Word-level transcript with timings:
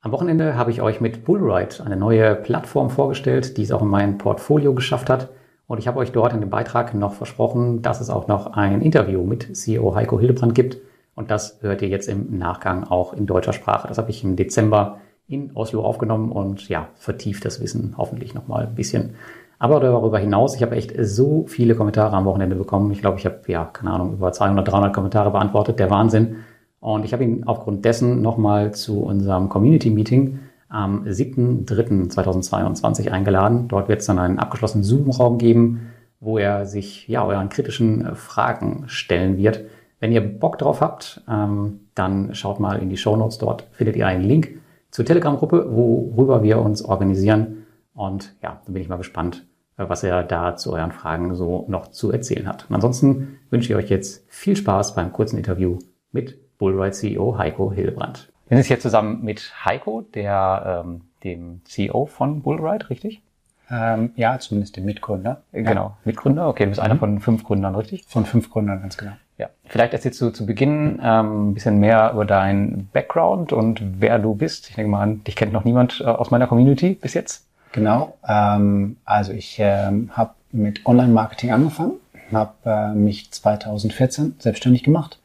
Am 0.00 0.12
Wochenende 0.12 0.54
habe 0.54 0.70
ich 0.70 0.80
euch 0.80 1.00
mit 1.00 1.24
Bullride 1.24 1.84
eine 1.84 1.96
neue 1.96 2.36
Plattform 2.36 2.88
vorgestellt, 2.88 3.56
die 3.56 3.62
es 3.62 3.72
auch 3.72 3.82
in 3.82 3.88
mein 3.88 4.16
Portfolio 4.16 4.72
geschafft 4.72 5.10
hat. 5.10 5.30
Und 5.66 5.78
ich 5.78 5.88
habe 5.88 5.98
euch 5.98 6.12
dort 6.12 6.32
in 6.32 6.40
dem 6.40 6.50
Beitrag 6.50 6.94
noch 6.94 7.14
versprochen, 7.14 7.82
dass 7.82 8.00
es 8.00 8.08
auch 8.08 8.28
noch 8.28 8.52
ein 8.52 8.80
Interview 8.80 9.24
mit 9.24 9.56
CEO 9.56 9.96
Heiko 9.96 10.20
Hildebrand 10.20 10.54
gibt. 10.54 10.78
Und 11.16 11.32
das 11.32 11.58
hört 11.62 11.82
ihr 11.82 11.88
jetzt 11.88 12.08
im 12.08 12.38
Nachgang 12.38 12.84
auch 12.84 13.12
in 13.12 13.26
deutscher 13.26 13.52
Sprache. 13.52 13.88
Das 13.88 13.98
habe 13.98 14.10
ich 14.10 14.22
im 14.22 14.36
Dezember 14.36 15.00
in 15.26 15.50
Oslo 15.54 15.82
aufgenommen 15.82 16.30
und 16.30 16.68
ja, 16.68 16.88
vertieft 16.94 17.44
das 17.44 17.60
Wissen 17.60 17.94
hoffentlich 17.98 18.34
nochmal 18.34 18.66
ein 18.66 18.76
bisschen. 18.76 19.14
Aber 19.58 19.80
darüber 19.80 20.20
hinaus, 20.20 20.54
ich 20.54 20.62
habe 20.62 20.76
echt 20.76 20.94
so 21.00 21.44
viele 21.48 21.74
Kommentare 21.74 22.16
am 22.16 22.24
Wochenende 22.24 22.54
bekommen. 22.54 22.92
Ich 22.92 23.00
glaube, 23.00 23.18
ich 23.18 23.26
habe, 23.26 23.40
ja, 23.48 23.64
keine 23.64 23.90
Ahnung, 23.90 24.12
über 24.12 24.30
200, 24.30 24.66
300 24.68 24.94
Kommentare 24.94 25.32
beantwortet. 25.32 25.80
Der 25.80 25.90
Wahnsinn. 25.90 26.36
Und 26.80 27.04
ich 27.04 27.12
habe 27.12 27.24
ihn 27.24 27.44
aufgrund 27.44 27.84
dessen 27.84 28.22
nochmal 28.22 28.72
zu 28.72 29.00
unserem 29.00 29.48
Community 29.48 29.90
Meeting 29.90 30.38
am 30.68 31.04
7.3.2022 31.04 33.10
eingeladen. 33.10 33.68
Dort 33.68 33.88
wird 33.88 34.00
es 34.00 34.06
dann 34.06 34.18
einen 34.18 34.38
abgeschlossenen 34.38 34.84
Zoom-Raum 34.84 35.38
geben, 35.38 35.92
wo 36.20 36.38
er 36.38 36.66
sich 36.66 37.08
ja 37.08 37.24
euren 37.24 37.48
kritischen 37.48 38.04
äh, 38.04 38.14
Fragen 38.14 38.84
stellen 38.86 39.38
wird. 39.38 39.64
Wenn 40.00 40.12
ihr 40.12 40.20
Bock 40.20 40.58
drauf 40.58 40.80
habt, 40.80 41.22
ähm, 41.28 41.80
dann 41.94 42.34
schaut 42.34 42.60
mal 42.60 42.80
in 42.80 42.90
die 42.90 42.96
Show 42.96 43.16
Notes. 43.16 43.38
Dort 43.38 43.66
findet 43.72 43.96
ihr 43.96 44.06
einen 44.06 44.24
Link 44.24 44.60
zur 44.90 45.04
Telegram-Gruppe, 45.04 45.66
worüber 45.70 46.42
wir 46.42 46.60
uns 46.60 46.84
organisieren. 46.84 47.66
Und 47.94 48.34
ja, 48.42 48.60
dann 48.64 48.74
bin 48.74 48.82
ich 48.82 48.88
mal 48.88 48.96
gespannt, 48.96 49.46
äh, 49.76 49.84
was 49.88 50.04
er 50.04 50.22
da 50.22 50.56
zu 50.56 50.72
euren 50.72 50.92
Fragen 50.92 51.34
so 51.34 51.64
noch 51.68 51.88
zu 51.88 52.12
erzählen 52.12 52.46
hat. 52.46 52.66
Und 52.68 52.74
ansonsten 52.74 53.38
wünsche 53.50 53.72
ich 53.72 53.76
euch 53.76 53.90
jetzt 53.90 54.24
viel 54.28 54.56
Spaß 54.56 54.94
beim 54.94 55.12
kurzen 55.12 55.38
Interview 55.38 55.78
mit 56.12 56.38
Bullride 56.58 56.92
CEO 56.92 57.38
Heiko 57.38 57.72
Hildebrand. 57.72 58.30
Wir 58.48 58.56
sind 58.56 58.68
jetzt 58.68 58.82
zusammen 58.82 59.22
mit 59.22 59.52
Heiko, 59.64 60.02
der 60.14 60.84
ähm, 60.84 61.02
dem 61.24 61.60
CEO 61.64 62.06
von 62.06 62.42
Bullride, 62.42 62.90
richtig? 62.90 63.22
Ähm, 63.70 64.12
ja, 64.16 64.38
zumindest 64.38 64.76
dem 64.76 64.84
Mitgründer. 64.84 65.42
Genau, 65.52 65.74
ja. 65.74 65.96
Mitgründer. 66.04 66.48
Okay, 66.48 66.64
du 66.64 66.70
bist 66.70 66.80
mhm. 66.80 66.86
einer 66.86 66.96
von 66.96 67.20
fünf 67.20 67.44
Gründern, 67.44 67.74
richtig? 67.74 68.04
Von 68.06 68.24
fünf 68.24 68.50
Gründern, 68.50 68.80
ganz 68.80 68.96
genau. 68.96 69.12
Ja, 69.36 69.50
vielleicht 69.66 69.92
erzählst 69.92 70.20
du 70.20 70.30
zu 70.30 70.46
Beginn 70.46 70.98
ähm, 71.02 71.50
ein 71.50 71.54
bisschen 71.54 71.78
mehr 71.78 72.10
über 72.12 72.24
deinen 72.24 72.88
Background 72.92 73.52
und 73.52 73.82
wer 74.00 74.18
du 74.18 74.34
bist. 74.34 74.70
Ich 74.70 74.76
denke 74.76 74.90
mal, 74.90 75.14
dich 75.16 75.36
kennt 75.36 75.52
noch 75.52 75.64
niemand 75.64 76.00
äh, 76.00 76.04
aus 76.04 76.30
meiner 76.30 76.46
Community 76.46 76.94
bis 76.94 77.14
jetzt. 77.14 77.46
Genau. 77.72 78.16
Ähm, 78.26 78.96
also 79.04 79.32
ich 79.32 79.58
ähm, 79.60 80.10
habe 80.14 80.32
mit 80.50 80.86
Online-Marketing 80.86 81.52
angefangen, 81.52 81.92
habe 82.32 82.54
äh, 82.64 82.94
mich 82.94 83.30
2014 83.30 84.36
selbstständig 84.38 84.82
gemacht 84.82 85.20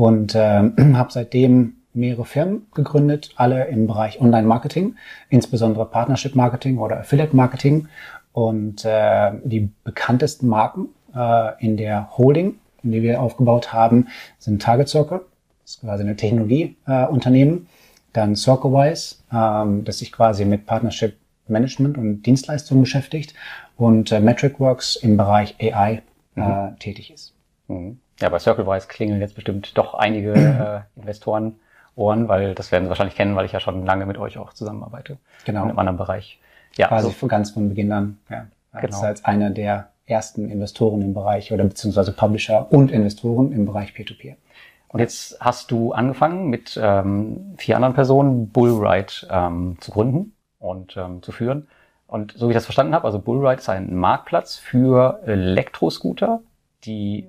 und 0.00 0.34
äh, 0.34 0.70
habe 0.94 1.12
seitdem 1.12 1.74
mehrere 1.92 2.24
Firmen 2.24 2.66
gegründet, 2.74 3.32
alle 3.36 3.66
im 3.66 3.86
Bereich 3.86 4.20
Online-Marketing, 4.20 4.96
insbesondere 5.28 5.84
Partnership-Marketing 5.84 6.78
oder 6.78 7.00
Affiliate-Marketing. 7.00 7.88
Und 8.32 8.84
äh, 8.84 9.32
die 9.44 9.70
bekanntesten 9.84 10.48
Marken 10.48 10.88
äh, 11.14 11.62
in 11.62 11.76
der 11.76 12.16
Holding, 12.16 12.54
die 12.82 13.02
wir 13.02 13.20
aufgebaut 13.20 13.74
haben, 13.74 14.06
sind 14.38 14.62
Target 14.62 14.88
Circle, 14.88 15.20
das 15.62 15.72
ist 15.72 15.80
quasi 15.82 16.02
eine 16.04 16.16
Technologieunternehmen, 16.16 17.56
äh, 17.56 17.66
dann 18.14 18.36
CircleWise, 18.36 19.16
äh, 19.30 19.82
das 19.84 19.98
sich 19.98 20.12
quasi 20.12 20.46
mit 20.46 20.64
Partnership 20.64 21.16
Management 21.48 21.98
und 21.98 22.22
Dienstleistungen 22.22 22.84
beschäftigt 22.84 23.34
und 23.76 24.12
äh, 24.12 24.20
MetricWorks 24.20 24.96
im 24.96 25.16
Bereich 25.18 25.56
AI 25.60 26.02
äh, 26.36 26.40
mhm. 26.40 26.78
tätig 26.78 27.12
ist. 27.12 27.34
Mhm. 27.68 27.98
Ja, 28.20 28.28
bei 28.28 28.38
CircleWise 28.38 28.88
klingeln 28.88 29.20
jetzt 29.20 29.34
bestimmt 29.34 29.76
doch 29.76 29.94
einige 29.94 30.32
äh, 30.96 31.00
Investoren 31.00 31.56
Ohren, 31.96 32.28
weil 32.28 32.54
das 32.54 32.72
werden 32.72 32.84
Sie 32.84 32.88
wahrscheinlich 32.88 33.16
kennen, 33.16 33.36
weil 33.36 33.44
ich 33.44 33.52
ja 33.52 33.60
schon 33.60 33.84
lange 33.84 34.06
mit 34.06 34.16
euch 34.16 34.38
auch 34.38 34.52
zusammenarbeite. 34.52 35.18
Genau. 35.44 35.64
In 35.64 35.70
einem 35.70 35.78
anderen 35.78 35.98
Bereich. 35.98 36.40
Ja, 36.76 36.88
quasi 36.88 37.08
so. 37.08 37.12
von 37.12 37.28
ganz 37.28 37.50
von 37.50 37.68
Beginn 37.68 37.92
an. 37.92 38.18
Ja. 38.30 38.46
Genau. 38.80 39.00
Als 39.00 39.24
einer 39.24 39.50
der 39.50 39.90
ersten 40.06 40.48
Investoren 40.48 41.02
im 41.02 41.14
Bereich 41.14 41.52
oder 41.52 41.64
beziehungsweise 41.64 42.12
Publisher 42.12 42.72
und 42.72 42.90
Investoren 42.90 43.52
im 43.52 43.66
Bereich 43.66 43.92
Peer-to-Peer. 43.94 44.34
-Peer. 44.34 44.36
Und 44.92 44.98
jetzt 45.00 45.36
hast 45.40 45.70
du 45.70 45.92
angefangen 45.92 46.48
mit 46.48 46.78
ähm, 46.80 47.54
vier 47.56 47.76
anderen 47.76 47.94
Personen 47.94 48.48
Bullride 48.48 49.12
ähm, 49.30 49.76
zu 49.80 49.92
gründen 49.92 50.32
und 50.58 50.96
ähm, 50.96 51.22
zu 51.22 51.30
führen. 51.30 51.68
Und 52.08 52.32
so 52.36 52.48
wie 52.48 52.50
ich 52.50 52.56
das 52.56 52.64
verstanden 52.64 52.94
habe, 52.94 53.04
also 53.04 53.20
Bullride 53.20 53.60
ist 53.60 53.68
ein 53.68 53.94
Marktplatz 53.94 54.56
für 54.56 55.20
Elektroscooter, 55.24 56.40
die 56.84 57.28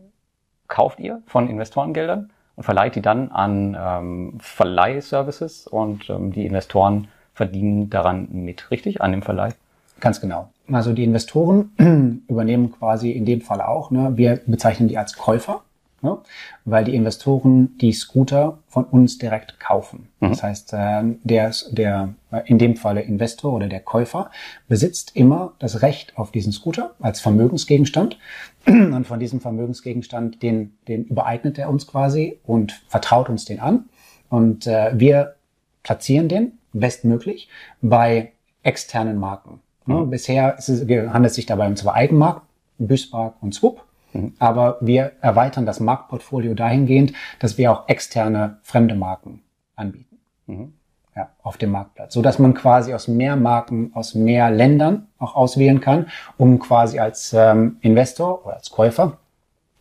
kauft 0.71 0.99
ihr 0.99 1.21
von 1.27 1.47
Investorengeldern 1.47 2.31
und 2.55 2.63
verleiht 2.63 2.95
die 2.95 3.01
dann 3.01 3.29
an 3.29 3.77
ähm, 3.79 4.37
Verleihservices 4.39 5.67
und 5.67 6.09
ähm, 6.09 6.31
die 6.31 6.47
Investoren 6.47 7.09
verdienen 7.35 7.89
daran 7.89 8.27
mit, 8.31 8.71
richtig, 8.71 9.01
an 9.01 9.11
dem 9.11 9.21
Verleih? 9.21 9.53
Ganz 9.99 10.19
genau. 10.19 10.49
Also 10.71 10.93
die 10.93 11.03
Investoren 11.03 12.23
übernehmen 12.27 12.71
quasi 12.71 13.11
in 13.11 13.25
dem 13.25 13.41
Fall 13.41 13.61
auch, 13.61 13.91
ne, 13.91 14.13
wir 14.15 14.39
bezeichnen 14.47 14.87
die 14.87 14.97
als 14.97 15.15
Käufer 15.15 15.61
ne? 16.01 16.17
weil 16.65 16.83
die 16.83 16.95
Investoren 16.95 17.77
die 17.79 17.93
Scooter 17.93 18.59
von 18.67 18.85
uns 18.85 19.17
direkt 19.17 19.59
kaufen. 19.59 20.07
Mhm. 20.19 20.29
Das 20.29 20.43
heißt, 20.43 20.73
äh, 20.73 21.03
der, 21.23 21.51
der 21.71 22.13
in 22.45 22.57
dem 22.57 22.75
Falle 22.75 23.01
Investor 23.01 23.53
oder 23.53 23.67
der 23.67 23.79
Käufer 23.79 24.31
besitzt 24.67 25.15
immer 25.15 25.53
das 25.59 25.81
Recht 25.81 26.17
auf 26.17 26.31
diesen 26.31 26.51
Scooter 26.51 26.95
als 26.99 27.19
Vermögensgegenstand 27.19 28.17
und 28.67 29.05
von 29.05 29.19
diesem 29.19 29.41
Vermögensgegenstand, 29.41 30.41
den, 30.41 30.77
den 30.87 31.05
übereignet 31.05 31.57
er 31.57 31.69
uns 31.69 31.87
quasi 31.87 32.39
und 32.43 32.83
vertraut 32.87 33.29
uns 33.29 33.45
den 33.45 33.59
an 33.59 33.85
und 34.29 34.67
äh, 34.67 34.91
wir 34.93 35.35
platzieren 35.83 36.29
den 36.29 36.53
bestmöglich 36.73 37.49
bei 37.81 38.31
externen 38.63 39.17
Marken. 39.17 39.59
Ne? 39.85 39.95
Mhm. 39.95 40.09
Bisher 40.09 40.55
es, 40.57 40.69
handelt 40.69 41.31
es 41.31 41.35
sich 41.35 41.45
dabei 41.45 41.67
um 41.67 41.75
zwei 41.75 41.93
Eigenmarken, 41.93 42.43
Büspark 42.77 43.35
und 43.41 43.53
Swoop. 43.53 43.83
Mhm. 44.13 44.33
Aber 44.39 44.77
wir 44.81 45.13
erweitern 45.21 45.65
das 45.65 45.79
Marktportfolio 45.79 46.53
dahingehend, 46.53 47.13
dass 47.39 47.57
wir 47.57 47.71
auch 47.71 47.87
externe 47.87 48.57
fremde 48.61 48.95
Marken 48.95 49.41
anbieten. 49.75 50.19
Mhm. 50.47 50.73
Ja, 51.15 51.29
auf 51.43 51.57
dem 51.57 51.71
Marktplatz, 51.71 52.13
so 52.13 52.21
dass 52.21 52.39
man 52.39 52.53
quasi 52.53 52.93
aus 52.93 53.09
mehr 53.09 53.35
Marken, 53.35 53.91
aus 53.93 54.15
mehr 54.15 54.49
Ländern 54.49 55.07
auch 55.19 55.35
auswählen 55.35 55.81
kann, 55.81 56.07
um 56.37 56.57
quasi 56.59 56.99
als 56.99 57.33
ähm, 57.33 57.77
Investor 57.81 58.45
oder 58.45 58.55
als 58.55 58.69
Käufer 58.69 59.17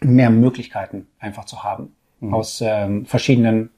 mehr 0.00 0.30
Möglichkeiten 0.30 1.06
einfach 1.20 1.44
zu 1.44 1.62
haben, 1.62 1.94
mhm. 2.18 2.34
aus 2.34 2.60
ähm, 2.66 3.06
verschiedenen 3.06 3.70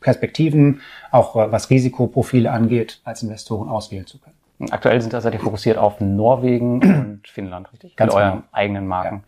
Perspektiven, 0.00 0.80
auch 1.10 1.36
äh, 1.36 1.52
was 1.52 1.70
Risikoprofile 1.70 2.50
angeht, 2.50 3.00
als 3.04 3.22
Investoren 3.22 3.68
auswählen 3.68 4.06
zu 4.06 4.18
können. 4.18 4.36
Aktuell 4.70 5.00
sind 5.00 5.12
das 5.12 5.24
seid 5.24 5.32
ihr 5.32 5.40
fokussiert 5.40 5.78
auf 5.78 6.00
Norwegen 6.00 6.82
und 6.82 7.28
Finnland, 7.28 7.72
richtig? 7.72 7.96
Ganz 7.96 8.12
Mit 8.12 8.22
euren 8.22 8.32
genau. 8.32 8.44
eigenen 8.52 8.86
Marken. 8.86 9.24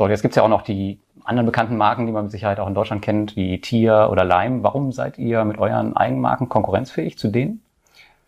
So, 0.00 0.08
jetzt 0.08 0.22
gibt's 0.22 0.38
ja 0.38 0.42
auch 0.42 0.48
noch 0.48 0.62
die 0.62 0.98
anderen 1.24 1.44
bekannten 1.44 1.76
Marken, 1.76 2.06
die 2.06 2.12
man 2.12 2.22
mit 2.22 2.32
Sicherheit 2.32 2.58
auch 2.58 2.66
in 2.66 2.72
Deutschland 2.72 3.02
kennt, 3.02 3.36
wie 3.36 3.60
Tier 3.60 4.08
oder 4.10 4.24
Lime. 4.24 4.62
Warum 4.62 4.92
seid 4.92 5.18
ihr 5.18 5.44
mit 5.44 5.58
euren 5.58 5.94
Eigenmarken 5.94 6.48
konkurrenzfähig 6.48 7.18
zu 7.18 7.28
denen? 7.28 7.60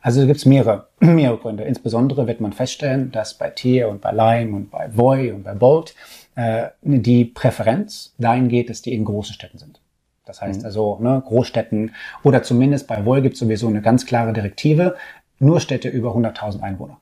Also 0.03 0.21
da 0.21 0.27
gibt's 0.27 0.45
mehrere, 0.45 0.89
mehrere 1.01 1.39
Gründe. 1.39 1.65
Insbesondere 1.65 2.27
wird 2.27 2.43
man 2.43 2.53
feststellen, 2.53 3.11
dass 3.11 3.39
bei 3.39 3.49
Tier 3.49 3.89
und 3.89 4.03
bei 4.03 4.13
Lime 4.13 4.55
und 4.55 4.71
bei 4.71 4.91
Voy 4.95 5.33
und 5.33 5.45
bei 5.45 5.55
Bolt 5.55 5.95
äh, 6.35 6.67
die 6.83 7.25
Präferenz 7.25 8.13
dahin 8.19 8.51
geht, 8.51 8.69
dass 8.69 8.83
die 8.83 8.93
in 8.93 9.07
großen 9.07 9.33
Städten 9.33 9.57
sind. 9.57 9.81
Das 10.27 10.43
heißt 10.43 10.61
mhm. 10.61 10.67
also 10.67 10.99
ne, 11.01 11.23
Großstädten 11.27 11.95
oder 12.23 12.43
zumindest 12.43 12.87
bei 12.87 13.07
Voy 13.07 13.23
gibt's 13.23 13.39
sowieso 13.39 13.69
eine 13.69 13.81
ganz 13.81 14.05
klare 14.05 14.35
Direktive, 14.35 14.95
nur 15.39 15.59
Städte 15.59 15.89
über 15.89 16.11
100.000 16.11 16.61
Einwohner. 16.61 16.99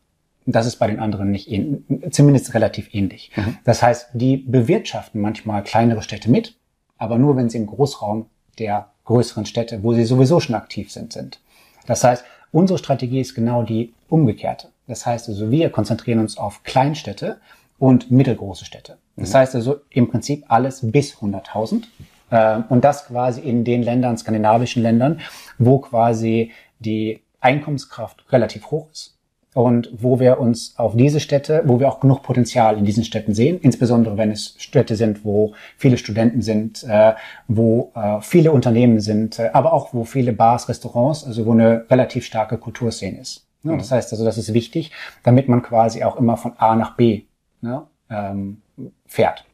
Das 0.47 0.67
ist 0.67 0.77
bei 0.77 0.87
den 0.87 1.01
anderen 1.01 1.31
nicht 1.31 1.51
ähn, 1.51 1.85
zumindest 2.11 2.55
relativ 2.55 2.95
ähnlich. 2.95 3.31
Mhm. 3.37 3.59
Das 3.65 3.83
heißt, 3.83 4.09
die 4.15 4.39
bewirtschaften 4.39 5.21
manchmal 5.21 5.63
kleinere 5.63 6.03
Städte 6.03 6.31
mit, 6.31 6.57
aber 6.99 7.19
nur 7.19 7.37
wenn 7.37 7.51
sie 7.51 7.59
im 7.59 7.67
Großraum 7.67 8.27
der 8.59 8.91
größeren 9.05 9.47
Städte, 9.47 9.83
wo 9.83 9.93
sie 9.93 10.05
sowieso 10.05 10.41
schon 10.41 10.55
aktiv 10.55 10.91
sind, 10.91 11.13
sind. 11.13 11.41
Das 11.87 12.05
heißt, 12.05 12.25
unsere 12.53 12.79
Strategie 12.79 13.21
ist 13.21 13.35
genau 13.35 13.63
die 13.63 13.93
umgekehrte. 14.09 14.69
Das 14.87 15.07
heißt 15.07 15.29
also, 15.29 15.51
wir 15.51 15.71
konzentrieren 15.71 16.19
uns 16.19 16.37
auf 16.37 16.63
Kleinstädte 16.63 17.41
und 17.79 18.11
mittelgroße 18.11 18.65
Städte. 18.65 18.99
Das 19.17 19.33
mhm. 19.33 19.39
heißt 19.39 19.55
also 19.55 19.81
im 19.91 20.11
Prinzip 20.11 20.45
alles 20.49 20.81
bis 20.83 21.15
100.000. 21.17 21.85
Äh, 22.31 22.63
und 22.69 22.85
das 22.85 23.07
quasi 23.07 23.41
in 23.41 23.65
den 23.65 23.83
Ländern, 23.83 24.17
skandinavischen 24.17 24.83
Ländern, 24.83 25.21
wo 25.59 25.79
quasi 25.79 26.53
die 26.79 27.23
Einkommenskraft 27.41 28.25
relativ 28.33 28.71
hoch 28.71 28.89
ist 28.91 29.20
und 29.55 29.91
wo 29.93 30.21
wir 30.21 30.39
uns 30.39 30.75
auf 30.77 30.97
diese 30.97 31.19
Städte, 31.19 31.63
wo 31.65 31.81
wir 31.81 31.89
auch 31.89 32.01
genug 32.01 32.23
Potenzial 32.23 32.79
in 32.79 32.85
diesen 32.85 33.05
Städten 33.05 33.35
sehen, 33.35 33.59
insbesondere 33.61 34.17
wenn 34.17 34.31
es 34.31 34.55
Städte 34.59 34.95
sind, 34.95 35.25
wo 35.25 35.55
viele 35.77 35.99
Studenten 35.99 36.41
sind, 36.41 36.85
äh, 36.85 37.15
wo 37.49 37.91
äh, 37.95 38.21
viele 38.21 38.53
Unternehmen 38.53 39.01
sind, 39.01 39.39
äh, 39.39 39.51
aber 39.53 39.73
auch 39.73 39.93
wo 39.93 40.05
viele 40.05 40.33
Bars, 40.33 40.69
Restaurants, 40.69 41.25
also 41.25 41.47
wo 41.47 41.53
eine 41.53 41.85
relativ 41.91 42.25
starke 42.25 42.59
Kulturszene 42.59 43.19
ist. 43.19 43.47
Ne? 43.63 43.73
Mhm. 43.73 43.79
Das 43.79 43.91
heißt 43.91 44.13
also, 44.13 44.25
das 44.25 44.39
ist 44.39 44.55
wichtig, 44.55 44.93
damit 45.25 45.49
man 45.49 45.63
quasi 45.63 46.05
auch 46.05 46.17
immer 46.17 46.37
von 46.37 46.53
A 46.59 46.77
nach 46.77 46.97
B 46.97 47.23
ne, 47.61 47.83
ähm, 48.09 48.63
fährt. 49.07 49.45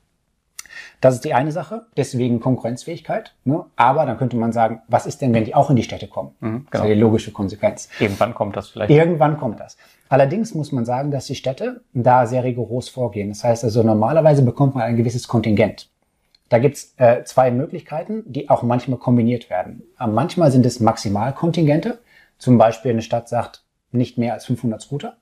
Das 1.06 1.14
ist 1.14 1.24
die 1.24 1.34
eine 1.34 1.52
Sache, 1.52 1.86
deswegen 1.96 2.40
Konkurrenzfähigkeit. 2.40 3.32
Ne? 3.44 3.64
Aber 3.76 4.06
dann 4.06 4.18
könnte 4.18 4.36
man 4.36 4.52
sagen, 4.52 4.82
was 4.88 5.06
ist 5.06 5.22
denn, 5.22 5.32
wenn 5.32 5.44
die 5.44 5.54
auch 5.54 5.70
in 5.70 5.76
die 5.76 5.84
Städte 5.84 6.08
kommen? 6.08 6.34
Mhm, 6.40 6.48
genau. 6.48 6.64
Das 6.72 6.80
ist 6.80 6.88
ja 6.88 6.94
die 6.94 7.00
logische 7.00 7.30
Konsequenz. 7.30 7.88
Irgendwann 8.00 8.34
kommt 8.34 8.56
das 8.56 8.70
vielleicht. 8.70 8.90
Irgendwann 8.90 9.38
kommt 9.38 9.60
das. 9.60 9.76
Allerdings 10.08 10.52
muss 10.54 10.72
man 10.72 10.84
sagen, 10.84 11.12
dass 11.12 11.26
die 11.26 11.36
Städte 11.36 11.82
da 11.92 12.26
sehr 12.26 12.42
rigoros 12.42 12.88
vorgehen. 12.88 13.28
Das 13.28 13.44
heißt 13.44 13.62
also, 13.62 13.84
normalerweise 13.84 14.42
bekommt 14.42 14.74
man 14.74 14.82
ein 14.82 14.96
gewisses 14.96 15.28
Kontingent. 15.28 15.88
Da 16.48 16.58
gibt's 16.58 16.94
äh, 16.96 17.22
zwei 17.22 17.52
Möglichkeiten, 17.52 18.24
die 18.26 18.50
auch 18.50 18.64
manchmal 18.64 18.98
kombiniert 18.98 19.48
werden. 19.48 19.84
Aber 19.98 20.12
manchmal 20.12 20.50
sind 20.50 20.66
es 20.66 20.80
Maximalkontingente. 20.80 22.00
Zum 22.38 22.58
Beispiel 22.58 22.90
eine 22.90 23.02
Stadt 23.02 23.28
sagt, 23.28 23.62
nicht 23.92 24.18
mehr 24.18 24.32
als 24.34 24.46
500 24.46 24.82
Scooter. 24.82 25.16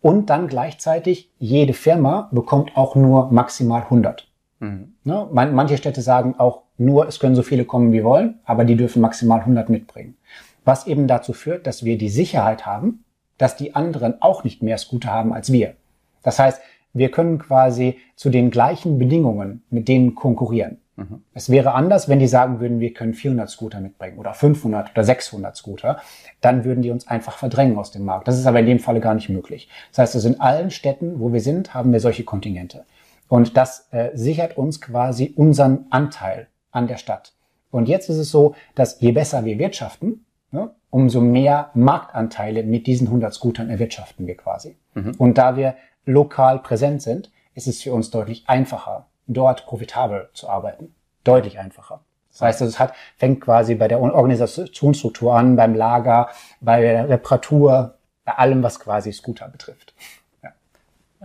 Und 0.00 0.30
dann 0.30 0.46
gleichzeitig, 0.46 1.28
jede 1.40 1.72
Firma 1.72 2.28
bekommt 2.30 2.76
auch 2.76 2.94
nur 2.94 3.32
maximal 3.32 3.82
100. 3.82 4.28
Mhm. 4.62 4.94
Ne? 5.02 5.28
Manche 5.32 5.76
Städte 5.76 6.00
sagen 6.02 6.36
auch 6.38 6.62
nur, 6.78 7.08
es 7.08 7.18
können 7.18 7.34
so 7.34 7.42
viele 7.42 7.64
kommen, 7.64 7.92
wie 7.92 8.04
wollen, 8.04 8.38
aber 8.44 8.64
die 8.64 8.76
dürfen 8.76 9.02
maximal 9.02 9.40
100 9.40 9.68
mitbringen. 9.68 10.16
Was 10.64 10.86
eben 10.86 11.08
dazu 11.08 11.32
führt, 11.32 11.66
dass 11.66 11.84
wir 11.84 11.98
die 11.98 12.08
Sicherheit 12.08 12.64
haben, 12.64 13.04
dass 13.38 13.56
die 13.56 13.74
anderen 13.74 14.22
auch 14.22 14.44
nicht 14.44 14.62
mehr 14.62 14.78
Scooter 14.78 15.10
haben 15.10 15.32
als 15.32 15.52
wir. 15.52 15.74
Das 16.22 16.38
heißt, 16.38 16.60
wir 16.92 17.10
können 17.10 17.38
quasi 17.38 17.98
zu 18.14 18.30
den 18.30 18.50
gleichen 18.50 18.98
Bedingungen 18.98 19.62
mit 19.70 19.88
denen 19.88 20.14
konkurrieren. 20.14 20.78
Mhm. 20.94 21.22
Es 21.34 21.50
wäre 21.50 21.72
anders, 21.72 22.08
wenn 22.08 22.20
die 22.20 22.28
sagen 22.28 22.60
würden, 22.60 22.78
wir 22.78 22.92
können 22.92 23.14
400 23.14 23.50
Scooter 23.50 23.80
mitbringen 23.80 24.18
oder 24.18 24.32
500 24.32 24.92
oder 24.92 25.02
600 25.02 25.56
Scooter. 25.56 25.98
Dann 26.40 26.64
würden 26.64 26.82
die 26.82 26.90
uns 26.90 27.08
einfach 27.08 27.36
verdrängen 27.38 27.78
aus 27.78 27.90
dem 27.90 28.04
Markt. 28.04 28.28
Das 28.28 28.38
ist 28.38 28.46
aber 28.46 28.60
in 28.60 28.66
dem 28.66 28.78
Falle 28.78 29.00
gar 29.00 29.14
nicht 29.14 29.28
möglich. 29.28 29.68
Das 29.90 29.98
heißt, 29.98 30.14
also 30.14 30.28
in 30.28 30.40
allen 30.40 30.70
Städten, 30.70 31.18
wo 31.18 31.32
wir 31.32 31.40
sind, 31.40 31.74
haben 31.74 31.92
wir 31.92 31.98
solche 31.98 32.22
Kontingente. 32.22 32.84
Und 33.32 33.56
das 33.56 33.88
äh, 33.92 34.10
sichert 34.12 34.58
uns 34.58 34.82
quasi 34.82 35.32
unseren 35.34 35.86
Anteil 35.88 36.48
an 36.70 36.86
der 36.86 36.98
Stadt. 36.98 37.32
Und 37.70 37.88
jetzt 37.88 38.10
ist 38.10 38.18
es 38.18 38.30
so, 38.30 38.54
dass 38.74 39.00
je 39.00 39.12
besser 39.12 39.46
wir 39.46 39.58
wirtschaften, 39.58 40.26
ne, 40.50 40.68
umso 40.90 41.22
mehr 41.22 41.70
Marktanteile 41.72 42.62
mit 42.62 42.86
diesen 42.86 43.06
100 43.06 43.32
Scootern 43.32 43.70
erwirtschaften 43.70 44.26
wir 44.26 44.36
quasi. 44.36 44.76
Mhm. 44.92 45.14
Und 45.16 45.38
da 45.38 45.56
wir 45.56 45.76
lokal 46.04 46.58
präsent 46.58 47.00
sind, 47.00 47.32
ist 47.54 47.66
es 47.66 47.80
für 47.80 47.94
uns 47.94 48.10
deutlich 48.10 48.44
einfacher, 48.50 49.06
dort 49.26 49.64
profitabel 49.64 50.28
zu 50.34 50.50
arbeiten. 50.50 50.94
Deutlich 51.24 51.58
einfacher. 51.58 52.00
Das 52.32 52.42
heißt, 52.42 52.60
es 52.60 52.78
hat, 52.78 52.92
fängt 53.16 53.40
quasi 53.40 53.76
bei 53.76 53.88
der 53.88 54.02
Organisationsstruktur 54.02 55.34
an, 55.34 55.56
beim 55.56 55.74
Lager, 55.74 56.28
bei 56.60 56.82
der 56.82 57.08
Reparatur, 57.08 57.94
bei 58.26 58.34
allem, 58.34 58.62
was 58.62 58.78
quasi 58.78 59.10
Scooter 59.10 59.48
betrifft. 59.48 59.94
Ja. 60.42 60.50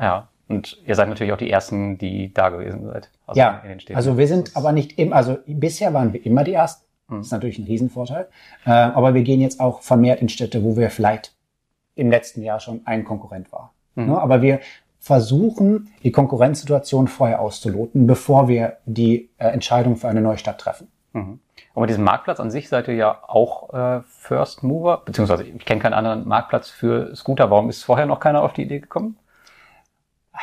ja. 0.01 0.27
Und 0.47 0.81
ihr 0.85 0.95
seid 0.95 1.09
natürlich 1.09 1.33
auch 1.33 1.37
die 1.37 1.51
Ersten, 1.51 1.97
die 1.97 2.33
da 2.33 2.49
gewesen 2.49 2.85
seid. 2.85 3.09
Also 3.25 3.39
ja, 3.39 3.61
also 3.93 4.17
wir 4.17 4.27
sind 4.27 4.55
aber 4.55 4.71
nicht 4.71 4.97
immer, 4.97 5.15
also 5.15 5.37
bisher 5.45 5.93
waren 5.93 6.13
wir 6.13 6.25
immer 6.25 6.43
die 6.43 6.53
Ersten. 6.53 6.85
Mhm. 7.09 7.17
Das 7.17 7.27
ist 7.27 7.31
natürlich 7.31 7.59
ein 7.59 7.65
Riesenvorteil. 7.65 8.27
Äh, 8.65 8.71
aber 8.71 9.13
wir 9.13 9.23
gehen 9.23 9.41
jetzt 9.41 9.59
auch 9.59 9.81
vermehrt 9.81 10.21
in 10.21 10.29
Städte, 10.29 10.63
wo 10.63 10.77
wir 10.77 10.89
vielleicht 10.89 11.35
im 11.95 12.09
letzten 12.09 12.41
Jahr 12.41 12.59
schon 12.59 12.81
ein 12.85 13.03
Konkurrent 13.03 13.51
war. 13.51 13.73
Mhm. 13.95 14.07
Ne? 14.07 14.21
Aber 14.21 14.41
wir 14.41 14.59
versuchen, 14.99 15.91
die 16.03 16.11
Konkurrenzsituation 16.11 17.07
vorher 17.07 17.41
auszuloten, 17.41 18.07
bevor 18.07 18.47
wir 18.47 18.77
die 18.85 19.29
äh, 19.37 19.47
Entscheidung 19.47 19.95
für 19.95 20.07
eine 20.07 20.21
neue 20.21 20.37
Stadt 20.37 20.59
treffen. 20.59 20.87
Mhm. 21.13 21.39
Und 21.73 21.81
mit 21.81 21.89
diesem 21.89 22.03
Marktplatz 22.03 22.39
an 22.39 22.51
sich 22.51 22.69
seid 22.69 22.87
ihr 22.87 22.95
ja 22.95 23.23
auch 23.27 23.73
äh, 23.73 24.01
First 24.07 24.63
Mover, 24.63 25.03
beziehungsweise 25.05 25.43
ich 25.43 25.65
kenne 25.65 25.81
keinen 25.81 25.93
anderen 25.93 26.27
Marktplatz 26.27 26.69
für 26.69 27.15
Scooter. 27.15 27.51
Warum 27.51 27.69
ist 27.69 27.83
vorher 27.83 28.05
noch 28.05 28.19
keiner 28.19 28.41
auf 28.41 28.53
die 28.53 28.63
Idee 28.63 28.79
gekommen? 28.79 29.17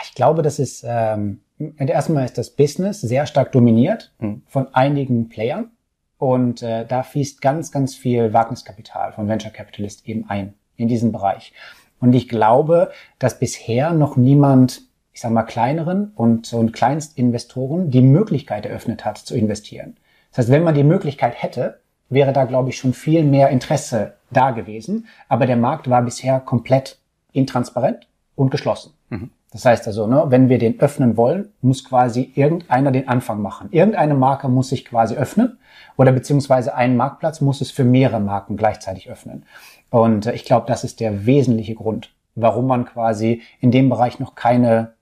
Ich 0.02 0.14
glaube, 0.14 0.42
das 0.42 0.58
ist 0.58 0.84
ähm, 0.86 1.40
erstmal 1.78 2.24
ist 2.24 2.38
das 2.38 2.50
Business 2.50 3.00
sehr 3.00 3.26
stark 3.26 3.52
dominiert 3.52 4.12
mhm. 4.18 4.42
von 4.46 4.74
einigen 4.74 5.28
Playern 5.28 5.70
und 6.18 6.62
äh, 6.62 6.86
da 6.86 7.02
fließt 7.02 7.40
ganz, 7.40 7.70
ganz 7.70 7.94
viel 7.94 8.32
Wagniskapital 8.32 9.12
von 9.12 9.28
Venture 9.28 9.52
Capitalist 9.52 10.06
eben 10.08 10.28
ein 10.28 10.54
in 10.76 10.88
diesen 10.88 11.12
Bereich. 11.12 11.52
Und 12.00 12.14
ich 12.14 12.28
glaube, 12.28 12.90
dass 13.18 13.38
bisher 13.38 13.92
noch 13.92 14.16
niemand, 14.16 14.82
ich 15.12 15.20
sage 15.20 15.34
mal, 15.34 15.44
kleineren 15.44 16.12
und, 16.14 16.52
und 16.52 16.72
Kleinstinvestoren 16.72 17.90
die 17.90 18.02
Möglichkeit 18.02 18.66
eröffnet 18.66 19.04
hat 19.04 19.18
zu 19.18 19.36
investieren. 19.36 19.96
Das 20.30 20.38
heißt, 20.38 20.50
wenn 20.50 20.64
man 20.64 20.74
die 20.74 20.84
Möglichkeit 20.84 21.40
hätte, 21.40 21.80
wäre 22.08 22.32
da, 22.32 22.44
glaube 22.44 22.70
ich, 22.70 22.76
schon 22.76 22.92
viel 22.92 23.24
mehr 23.24 23.50
Interesse 23.50 24.14
da 24.30 24.50
gewesen. 24.50 25.06
Aber 25.28 25.46
der 25.46 25.56
Markt 25.56 25.88
war 25.88 26.02
bisher 26.02 26.40
komplett 26.40 26.98
intransparent 27.32 28.08
und 28.34 28.50
geschlossen. 28.50 28.92
Mhm. 29.10 29.30
Das 29.54 29.64
heißt 29.64 29.86
also, 29.86 30.08
ne, 30.08 30.24
wenn 30.30 30.48
wir 30.48 30.58
den 30.58 30.80
öffnen 30.80 31.16
wollen, 31.16 31.52
muss 31.62 31.84
quasi 31.84 32.32
irgendeiner 32.34 32.90
den 32.90 33.06
Anfang 33.06 33.40
machen. 33.40 33.68
Irgendeine 33.70 34.14
Marke 34.14 34.48
muss 34.48 34.70
sich 34.70 34.84
quasi 34.84 35.14
öffnen 35.14 35.58
oder 35.96 36.10
beziehungsweise 36.10 36.74
ein 36.74 36.96
Marktplatz 36.96 37.40
muss 37.40 37.60
es 37.60 37.70
für 37.70 37.84
mehrere 37.84 38.18
Marken 38.18 38.56
gleichzeitig 38.56 39.08
öffnen. 39.08 39.46
Und 39.90 40.26
äh, 40.26 40.32
ich 40.32 40.44
glaube, 40.44 40.66
das 40.66 40.82
ist 40.82 40.98
der 40.98 41.24
wesentliche 41.24 41.76
Grund, 41.76 42.12
warum 42.34 42.66
man 42.66 42.84
quasi 42.84 43.42
in 43.60 43.70
dem 43.70 43.88
Bereich 43.88 44.18
noch 44.18 44.34
keine 44.34 44.94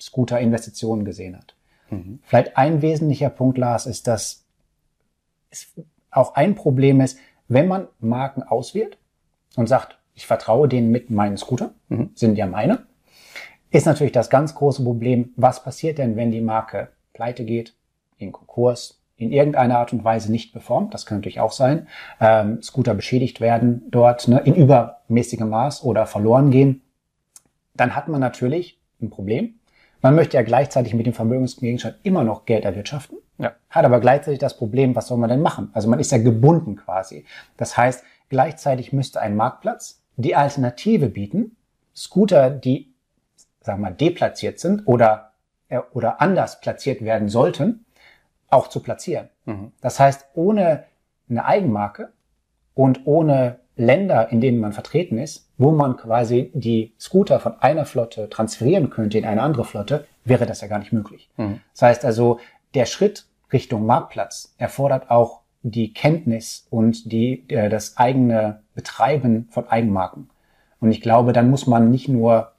Scooter-Investitionen 0.00 1.04
gesehen 1.04 1.36
hat. 1.36 1.56
Mhm. 1.90 2.20
Vielleicht 2.22 2.56
ein 2.56 2.82
wesentlicher 2.82 3.28
Punkt, 3.28 3.58
Lars, 3.58 3.86
ist, 3.86 4.06
dass 4.06 4.44
es 5.50 5.66
auch 6.12 6.36
ein 6.36 6.54
Problem 6.54 7.00
ist, 7.00 7.18
wenn 7.48 7.66
man 7.66 7.88
Marken 7.98 8.44
auswählt 8.44 8.98
und 9.56 9.66
sagt, 9.66 9.98
ich 10.14 10.28
vertraue 10.28 10.68
denen 10.68 10.92
mit 10.92 11.10
meinen 11.10 11.36
Scooter, 11.36 11.72
mhm. 11.88 12.10
sind 12.14 12.36
ja 12.36 12.46
meine, 12.46 12.86
ist 13.70 13.86
natürlich 13.86 14.12
das 14.12 14.30
ganz 14.30 14.54
große 14.54 14.82
Problem, 14.82 15.32
was 15.36 15.62
passiert 15.62 15.98
denn, 15.98 16.16
wenn 16.16 16.30
die 16.30 16.40
Marke 16.40 16.88
pleite 17.12 17.44
geht, 17.44 17.74
in 18.18 18.32
Konkurs, 18.32 19.00
in 19.16 19.32
irgendeiner 19.32 19.78
Art 19.78 19.92
und 19.92 20.02
Weise 20.02 20.32
nicht 20.32 20.52
performt, 20.52 20.94
das 20.94 21.06
kann 21.06 21.18
natürlich 21.18 21.40
auch 21.40 21.52
sein, 21.52 21.86
ähm, 22.20 22.62
Scooter 22.62 22.94
beschädigt 22.94 23.40
werden 23.40 23.82
dort 23.90 24.28
ne, 24.28 24.40
in 24.40 24.54
übermäßigem 24.54 25.48
Maß 25.48 25.84
oder 25.84 26.06
verloren 26.06 26.50
gehen, 26.50 26.82
dann 27.74 27.94
hat 27.94 28.08
man 28.08 28.20
natürlich 28.20 28.80
ein 29.00 29.10
Problem. 29.10 29.54
Man 30.02 30.14
möchte 30.14 30.36
ja 30.36 30.42
gleichzeitig 30.42 30.94
mit 30.94 31.06
dem 31.06 31.12
Vermögensgegenstand 31.12 31.96
immer 32.02 32.24
noch 32.24 32.46
Geld 32.46 32.64
erwirtschaften, 32.64 33.18
ja. 33.38 33.52
hat 33.68 33.84
aber 33.84 34.00
gleichzeitig 34.00 34.38
das 34.38 34.56
Problem, 34.56 34.96
was 34.96 35.06
soll 35.06 35.18
man 35.18 35.28
denn 35.28 35.42
machen? 35.42 35.70
Also 35.74 35.88
man 35.88 36.00
ist 36.00 36.12
ja 36.12 36.18
gebunden 36.18 36.76
quasi. 36.76 37.24
Das 37.58 37.76
heißt, 37.76 38.02
gleichzeitig 38.30 38.92
müsste 38.92 39.20
ein 39.20 39.36
Marktplatz 39.36 40.02
die 40.16 40.34
Alternative 40.34 41.08
bieten, 41.08 41.56
Scooter, 41.94 42.50
die, 42.50 42.89
sagen 43.60 43.80
wir 43.80 43.90
mal, 43.90 43.96
deplatziert 43.96 44.58
sind 44.58 44.86
oder, 44.86 45.32
äh, 45.68 45.80
oder 45.92 46.20
anders 46.20 46.60
platziert 46.60 47.02
werden 47.02 47.28
sollten, 47.28 47.84
auch 48.48 48.68
zu 48.68 48.80
platzieren. 48.80 49.28
Mhm. 49.44 49.72
Das 49.80 50.00
heißt, 50.00 50.26
ohne 50.34 50.84
eine 51.28 51.44
Eigenmarke 51.44 52.12
und 52.74 53.06
ohne 53.06 53.60
Länder, 53.76 54.30
in 54.30 54.40
denen 54.40 54.58
man 54.58 54.72
vertreten 54.72 55.18
ist, 55.18 55.48
wo 55.56 55.70
man 55.70 55.96
quasi 55.96 56.50
die 56.54 56.94
Scooter 56.98 57.40
von 57.40 57.60
einer 57.60 57.86
Flotte 57.86 58.28
transferieren 58.28 58.90
könnte 58.90 59.18
in 59.18 59.24
eine 59.24 59.42
andere 59.42 59.64
Flotte, 59.64 60.06
wäre 60.24 60.46
das 60.46 60.60
ja 60.60 60.68
gar 60.68 60.78
nicht 60.78 60.92
möglich. 60.92 61.30
Mhm. 61.36 61.60
Das 61.72 61.82
heißt 61.82 62.04
also, 62.04 62.40
der 62.74 62.86
Schritt 62.86 63.26
Richtung 63.52 63.86
Marktplatz 63.86 64.54
erfordert 64.58 65.10
auch 65.10 65.40
die 65.62 65.92
Kenntnis 65.92 66.66
und 66.70 67.12
die, 67.12 67.44
äh, 67.48 67.68
das 67.68 67.96
eigene 67.96 68.62
Betreiben 68.74 69.48
von 69.50 69.68
Eigenmarken. 69.68 70.30
Und 70.80 70.90
ich 70.90 71.00
glaube, 71.00 71.32
dann 71.32 71.50
muss 71.50 71.66
man 71.66 71.90
nicht 71.90 72.08
nur 72.08 72.52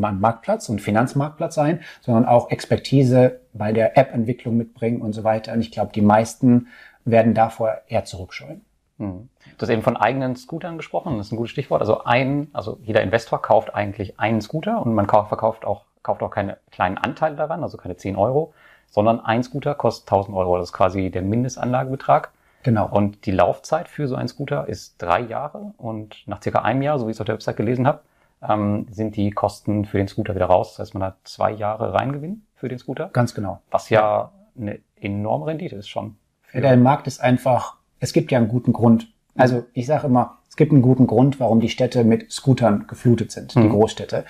Marktplatz 0.00 0.68
und 0.68 0.80
Finanzmarktplatz 0.80 1.54
sein, 1.54 1.80
sondern 2.00 2.24
auch 2.24 2.50
Expertise 2.50 3.40
bei 3.52 3.72
der 3.72 3.96
App-Entwicklung 3.96 4.56
mitbringen 4.56 5.00
und 5.02 5.12
so 5.12 5.24
weiter. 5.24 5.52
Und 5.52 5.60
ich 5.60 5.70
glaube, 5.70 5.92
die 5.94 6.02
meisten 6.02 6.68
werden 7.04 7.34
davor 7.34 7.82
eher 7.88 8.04
zurückscheuen. 8.04 8.62
Hm. 8.98 9.28
Du 9.56 9.62
hast 9.62 9.70
eben 9.70 9.82
von 9.82 9.96
eigenen 9.96 10.36
Scootern 10.36 10.76
gesprochen, 10.76 11.16
das 11.16 11.26
ist 11.26 11.32
ein 11.32 11.36
gutes 11.36 11.52
Stichwort. 11.52 11.80
Also 11.80 12.04
ein, 12.04 12.48
also 12.52 12.78
jeder 12.82 13.02
Investor 13.02 13.40
kauft 13.40 13.74
eigentlich 13.74 14.20
einen 14.20 14.40
Scooter 14.40 14.84
und 14.84 14.94
man 14.94 15.06
verkauft 15.06 15.64
auch, 15.64 15.84
kauft 16.02 16.22
auch 16.22 16.30
keine 16.30 16.58
kleinen 16.70 16.98
Anteile 16.98 17.36
daran, 17.36 17.62
also 17.62 17.76
keine 17.76 17.96
10 17.96 18.16
Euro, 18.16 18.52
sondern 18.90 19.20
ein 19.20 19.42
Scooter 19.42 19.74
kostet 19.74 20.12
1000 20.12 20.36
Euro. 20.36 20.58
Das 20.58 20.68
ist 20.68 20.72
quasi 20.72 21.10
der 21.10 21.22
Mindestanlagebetrag. 21.22 22.30
Genau. 22.62 22.88
Und 22.90 23.24
die 23.24 23.30
Laufzeit 23.30 23.88
für 23.88 24.06
so 24.06 24.16
einen 24.16 24.28
Scooter 24.28 24.68
ist 24.68 24.96
drei 24.98 25.20
Jahre 25.20 25.72
und 25.78 26.16
nach 26.26 26.42
circa 26.42 26.60
einem 26.60 26.82
Jahr, 26.82 26.98
so 26.98 27.06
wie 27.06 27.10
ich 27.10 27.16
es 27.16 27.20
auf 27.20 27.26
der 27.26 27.34
Website 27.36 27.56
gelesen 27.56 27.86
habe, 27.86 28.00
ähm, 28.46 28.86
sind 28.90 29.16
die 29.16 29.30
Kosten 29.30 29.84
für 29.84 29.98
den 29.98 30.08
Scooter 30.08 30.34
wieder 30.34 30.46
raus. 30.46 30.72
Das 30.72 30.86
heißt, 30.86 30.94
man 30.94 31.04
hat 31.04 31.16
zwei 31.24 31.52
Jahre 31.52 31.92
Reingewinn 31.92 32.46
für 32.54 32.68
den 32.68 32.78
Scooter. 32.78 33.10
Ganz 33.12 33.34
genau. 33.34 33.60
Was 33.70 33.90
ja 33.90 34.32
eine 34.58 34.80
enorme 34.96 35.46
Rendite 35.46 35.76
ist 35.76 35.88
schon. 35.88 36.16
Ja, 36.52 36.60
der 36.60 36.76
Markt 36.76 37.06
ist 37.06 37.20
einfach, 37.20 37.76
es 37.98 38.12
gibt 38.12 38.32
ja 38.32 38.38
einen 38.38 38.48
guten 38.48 38.72
Grund. 38.72 39.12
Also 39.36 39.64
ich 39.72 39.86
sage 39.86 40.06
immer, 40.06 40.38
es 40.48 40.56
gibt 40.56 40.72
einen 40.72 40.82
guten 40.82 41.06
Grund, 41.06 41.38
warum 41.38 41.60
die 41.60 41.68
Städte 41.68 42.04
mit 42.04 42.30
Scootern 42.32 42.86
geflutet 42.86 43.30
sind, 43.30 43.54
mhm. 43.54 43.62
die 43.62 43.68
Großstädte. 43.68 44.24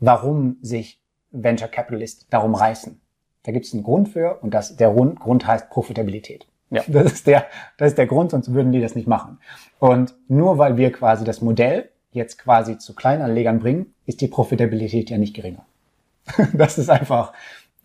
Warum 0.00 0.56
sich 0.62 1.00
Venture 1.30 1.68
Capitalists 1.68 2.26
darum 2.28 2.54
reißen. 2.54 3.00
Da 3.42 3.52
gibt 3.52 3.66
es 3.66 3.74
einen 3.74 3.82
Grund 3.82 4.08
für 4.08 4.38
und 4.42 4.54
das, 4.54 4.76
der 4.76 4.90
Grund 4.90 5.46
heißt 5.46 5.70
Profitabilität. 5.70 6.46
Ja. 6.70 6.82
Das 6.88 7.12
ist 7.12 7.26
der, 7.26 7.46
das 7.78 7.88
ist 7.88 7.98
der 7.98 8.06
Grund, 8.06 8.32
sonst 8.32 8.52
würden 8.52 8.72
die 8.72 8.80
das 8.80 8.94
nicht 8.94 9.06
machen. 9.06 9.38
Und 9.78 10.14
nur 10.28 10.58
weil 10.58 10.76
wir 10.76 10.90
quasi 10.92 11.24
das 11.24 11.40
Modell 11.40 11.90
jetzt 12.16 12.38
quasi 12.38 12.78
zu 12.78 12.94
Kleinanlegern 12.94 13.60
bringen, 13.60 13.94
ist 14.06 14.20
die 14.20 14.28
Profitabilität 14.28 15.10
ja 15.10 15.18
nicht 15.18 15.34
geringer. 15.34 15.64
Das 16.52 16.76
ist 16.78 16.90
einfach, 16.90 17.32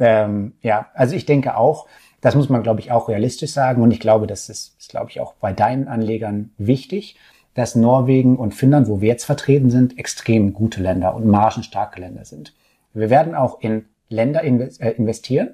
Ähm, 0.01 0.53
ja, 0.63 0.87
also 0.95 1.15
ich 1.15 1.27
denke 1.27 1.55
auch, 1.55 1.87
das 2.21 2.35
muss 2.35 2.49
man, 2.49 2.63
glaube 2.63 2.79
ich, 2.79 2.91
auch 2.91 3.07
realistisch 3.07 3.51
sagen. 3.51 3.83
Und 3.83 3.91
ich 3.91 3.99
glaube, 3.99 4.27
das 4.27 4.49
ist, 4.49 4.75
ist 4.79 4.89
glaube 4.89 5.11
ich, 5.11 5.19
auch 5.21 5.33
bei 5.35 5.53
deinen 5.53 5.87
Anlegern 5.87 6.51
wichtig, 6.57 7.17
dass 7.53 7.75
Norwegen 7.75 8.37
und 8.37 8.55
Finnland, 8.55 8.87
wo 8.87 9.01
wir 9.01 9.09
jetzt 9.09 9.25
vertreten 9.25 9.69
sind, 9.69 9.97
extrem 9.99 10.53
gute 10.53 10.81
Länder 10.81 11.15
und 11.15 11.27
margenstarke 11.27 11.99
Länder 11.99 12.25
sind. 12.25 12.53
Wir 12.93 13.09
werden 13.09 13.35
auch 13.35 13.61
in 13.61 13.85
Länder 14.09 14.43
äh, 14.43 14.91
investieren, 14.91 15.51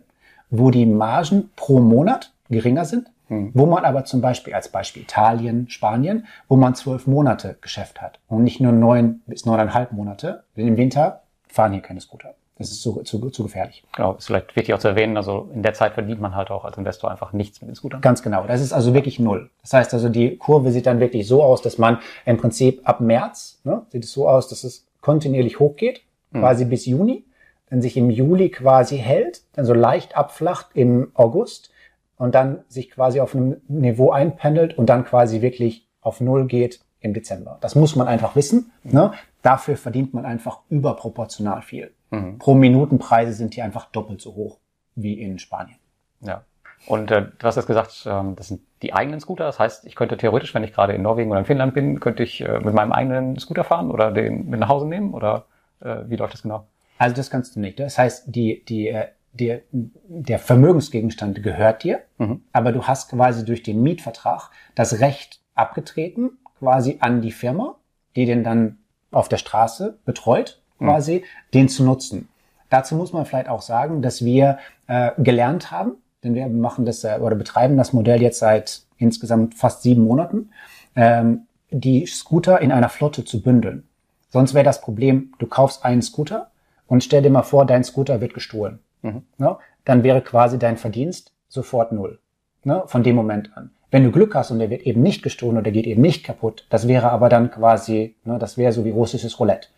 wo 0.50 0.72
die 0.72 0.86
Margen 0.86 1.50
pro 1.56 1.80
Monat 1.80 2.34
geringer 2.50 2.86
sind, 2.86 3.10
hm. 3.28 3.52
wo 3.54 3.66
man 3.66 3.86
aber 3.86 4.06
zum 4.06 4.22
Beispiel 4.22 4.54
als 4.54 4.70
Beispiel 4.70 5.04
Italien, 5.04 5.70
Spanien, 5.70 6.28
wo 6.48 6.56
man 6.56 6.76
zwölf 6.76 7.08
Monate 7.08 7.58
Geschäft 7.62 8.02
hat 8.02 8.20
und 8.28 8.44
nicht 8.44 8.60
nur 8.60 8.72
neun 8.72 9.22
bis 9.26 9.46
neuneinhalb 9.46 9.92
Monate. 9.92 10.44
Denn 10.56 10.68
im 10.68 10.78
Winter 10.78 11.22
fahren 11.48 11.74
hier 11.74 11.82
keine 11.82 12.02
Scooter. 12.02 12.36
Das 12.58 12.72
ist 12.72 12.82
zu, 12.82 13.04
zu, 13.04 13.30
zu 13.30 13.44
gefährlich. 13.44 13.84
Genau, 13.96 14.14
ist 14.14 14.26
vielleicht 14.26 14.56
wichtig 14.56 14.74
auch 14.74 14.80
zu 14.80 14.88
erwähnen, 14.88 15.16
also 15.16 15.50
in 15.54 15.62
der 15.62 15.74
Zeit 15.74 15.94
verdient 15.94 16.20
man 16.20 16.36
halt 16.36 16.50
auch 16.50 16.66
als 16.66 16.78
Investor 16.78 17.12
einfach 17.12 17.32
nichts 17.32 17.62
mit 17.62 17.70
den 17.70 17.76
Scootern. 17.76 18.02
Ganz 18.02 18.24
genau. 18.24 18.46
Das 18.48 18.62
ist 18.62 18.74
also 18.74 18.94
wirklich 18.96 19.20
null. 19.20 19.52
Das 19.62 19.74
heißt 19.74 19.94
also, 19.94 20.10
die 20.10 20.38
Kurve 20.38 20.72
sieht 20.72 20.88
dann 20.88 21.00
wirklich 21.00 21.28
so 21.28 21.44
aus, 21.44 21.62
dass 21.62 21.78
man 21.78 22.00
im 22.26 22.38
Prinzip 22.38 22.82
ab 22.84 23.00
März, 23.00 23.60
ne, 23.64 23.84
sieht 23.90 24.06
es 24.06 24.12
so 24.12 24.28
aus, 24.28 24.48
dass 24.48 24.64
es 24.64 24.88
kontinuierlich 25.02 25.60
hochgeht, 25.60 26.02
mhm. 26.32 26.40
quasi 26.40 26.66
bis 26.66 26.86
Juni, 26.88 27.26
dann 27.70 27.82
sich 27.82 27.96
im 27.96 28.10
Juli 28.10 28.50
quasi 28.50 28.98
hält, 28.98 29.42
dann 29.54 29.66
so 29.66 29.74
leicht 29.74 30.18
abflacht 30.18 30.68
im 30.74 31.12
August 31.14 31.70
und 32.18 32.36
dann 32.36 32.64
sich 32.68 32.92
quasi 32.92 33.20
auf 33.20 33.36
einem 33.36 33.62
Niveau 33.68 34.12
einpendelt 34.12 34.78
und 34.78 34.88
dann 34.88 35.06
quasi 35.06 35.42
wirklich 35.42 35.88
auf 36.02 36.22
Null 36.22 36.48
geht 36.48 36.82
im 37.00 37.14
Dezember. 37.14 37.58
Das 37.62 37.76
muss 37.76 37.96
man 37.96 38.08
einfach 38.08 38.36
wissen. 38.36 38.72
Ne? 38.84 39.14
Dafür 39.42 39.78
verdient 39.78 40.14
man 40.14 40.26
einfach 40.26 40.62
überproportional 40.70 41.62
viel. 41.62 41.94
Mhm. 42.10 42.38
Pro 42.40 42.54
Minutenpreise 42.54 43.34
sind 43.34 43.56
die 43.56 43.62
einfach 43.62 43.86
doppelt 43.92 44.22
so 44.22 44.36
hoch 44.36 44.60
wie 44.96 45.22
in 45.22 45.40
Spanien. 45.40 45.78
Ja. 46.22 46.44
Und 46.86 47.12
äh, 47.12 47.26
du 47.38 47.48
hast 47.48 47.56
jetzt 47.56 47.68
gesagt, 47.68 48.06
ähm, 48.10 48.36
das 48.36 48.48
sind 48.48 48.62
die 48.82 48.94
eigenen 48.94 49.20
Scooter. 49.20 49.46
Das 49.46 49.60
heißt, 49.60 49.86
ich 49.86 49.96
könnte 49.96 50.18
theoretisch, 50.18 50.54
wenn 50.54 50.64
ich 50.64 50.74
gerade 50.74 50.94
in 50.94 51.02
Norwegen 51.02 51.32
oder 51.32 51.40
in 51.40 51.46
Finnland 51.46 51.74
bin, 51.74 52.00
könnte 52.00 52.24
ich 52.24 52.42
äh, 52.42 52.60
mit 52.60 52.74
meinem 52.74 52.92
eigenen 52.92 53.38
Scooter 53.40 53.64
fahren 53.64 53.92
oder 53.92 54.12
den 54.12 54.50
mit 54.50 54.60
nach 54.60 54.70
Hause 54.70 54.88
nehmen? 54.88 55.14
Oder 55.14 55.46
äh, 55.82 56.04
wie 56.08 56.16
läuft 56.16 56.34
das 56.34 56.44
genau? 56.44 56.68
Also 56.98 57.16
das 57.16 57.30
kannst 57.30 57.56
du 57.56 57.60
nicht. 57.60 57.80
Das 57.80 57.98
heißt, 57.98 58.24
die, 58.28 58.64
die, 58.66 58.88
äh, 58.88 59.08
der, 59.40 59.62
der 59.72 60.40
Vermögensgegenstand 60.40 61.42
gehört 61.44 61.84
dir, 61.84 62.02
mhm. 62.18 62.42
aber 62.52 62.72
du 62.72 62.84
hast 62.84 63.10
quasi 63.10 63.46
durch 63.46 63.64
den 63.64 63.82
Mietvertrag 63.82 64.50
das 64.76 65.00
Recht 65.00 65.40
abgetreten, 65.56 66.38
quasi 66.60 66.98
an 67.00 67.22
die 67.22 67.32
Firma, 67.32 67.76
die 68.16 68.26
den 68.26 68.44
dann 68.44 68.78
auf 69.12 69.30
der 69.30 69.38
Straße 69.38 70.00
betreut, 70.06 70.62
quasi, 70.80 71.20
mhm. 71.20 71.52
den 71.54 71.70
zu 71.70 71.84
nutzen. 71.84 72.30
Dazu 72.70 72.96
muss 72.96 73.14
man 73.14 73.26
vielleicht 73.26 73.50
auch 73.50 73.62
sagen, 73.62 74.02
dass 74.02 74.24
wir 74.24 74.58
äh, 74.88 75.12
gelernt 75.18 75.72
haben, 75.72 75.94
denn 76.24 76.36
wir 76.36 76.48
machen 76.48 76.86
das 76.86 77.04
äh, 77.04 77.20
oder 77.22 77.36
betreiben 77.36 77.78
das 77.78 77.94
Modell 77.94 78.22
jetzt 78.22 78.40
seit 78.40 78.82
insgesamt 78.98 79.56
fast 79.56 79.84
sieben 79.84 80.04
Monaten, 80.04 80.50
ähm, 80.96 81.48
die 81.70 82.06
Scooter 82.06 82.60
in 82.62 82.72
einer 82.72 82.90
Flotte 82.90 83.24
zu 83.24 83.42
bündeln. 83.42 83.88
Sonst 84.30 84.54
wäre 84.54 84.66
das 84.66 84.82
Problem, 84.82 85.34
du 85.40 85.48
kaufst 85.48 85.86
einen 85.86 86.02
Scooter 86.02 86.52
und 86.88 87.04
stell 87.04 87.22
dir 87.22 87.30
mal 87.30 87.44
vor, 87.44 87.66
dein 87.66 87.84
Scooter 87.84 88.20
wird 88.22 88.34
gestohlen. 88.34 88.80
Mhm. 89.02 89.24
Ne? 89.38 89.58
Dann 89.86 90.04
wäre 90.04 90.22
quasi 90.22 90.60
dein 90.60 90.78
Verdienst 90.78 91.34
sofort 91.48 91.92
null. 91.92 92.20
Ne? 92.64 92.84
Von 92.88 93.04
dem 93.04 93.16
Moment 93.16 93.56
an. 93.56 93.72
Wenn 93.90 94.04
du 94.04 94.12
Glück 94.12 94.36
hast 94.36 94.52
und 94.52 94.60
der 94.60 94.70
wird 94.70 94.82
eben 94.82 95.02
nicht 95.02 95.24
gestohlen 95.24 95.58
oder 95.58 95.72
geht 95.72 95.88
eben 95.88 96.02
nicht 96.02 96.26
kaputt, 96.26 96.66
das 96.70 96.88
wäre 96.88 97.10
aber 97.10 97.30
dann 97.30 97.52
quasi, 97.52 98.16
ne, 98.26 98.38
das 98.38 98.58
wäre 98.58 98.74
so 98.74 98.84
wie 98.84 98.90
russisches 98.90 99.40
Roulette. 99.40 99.70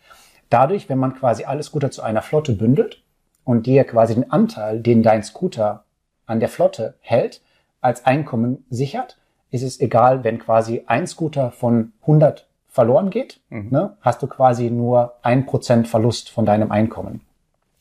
Dadurch, 0.48 0.88
wenn 0.88 0.98
man 0.98 1.14
quasi 1.14 1.44
alle 1.44 1.62
Scooter 1.62 1.92
zu 1.92 2.02
einer 2.02 2.22
Flotte 2.22 2.52
bündelt 2.52 3.04
und 3.44 3.66
dir 3.66 3.84
quasi 3.84 4.14
den 4.14 4.32
Anteil, 4.32 4.80
den 4.80 5.04
dein 5.04 5.22
Scooter 5.22 5.84
an 6.26 6.40
der 6.40 6.48
Flotte 6.48 6.94
hält, 7.00 7.40
als 7.80 8.04
Einkommen 8.04 8.64
sichert, 8.68 9.16
ist 9.52 9.62
es 9.62 9.80
egal, 9.80 10.24
wenn 10.24 10.40
quasi 10.40 10.82
ein 10.86 11.06
Scooter 11.06 11.52
von 11.52 11.92
100 12.02 12.48
verloren 12.66 13.10
geht, 13.10 13.40
mhm. 13.48 13.68
ne, 13.70 13.96
hast 14.00 14.22
du 14.22 14.26
quasi 14.26 14.70
nur 14.70 15.14
ein 15.22 15.46
Prozent 15.46 15.86
Verlust 15.86 16.30
von 16.30 16.46
deinem 16.46 16.72
Einkommen. 16.72 17.20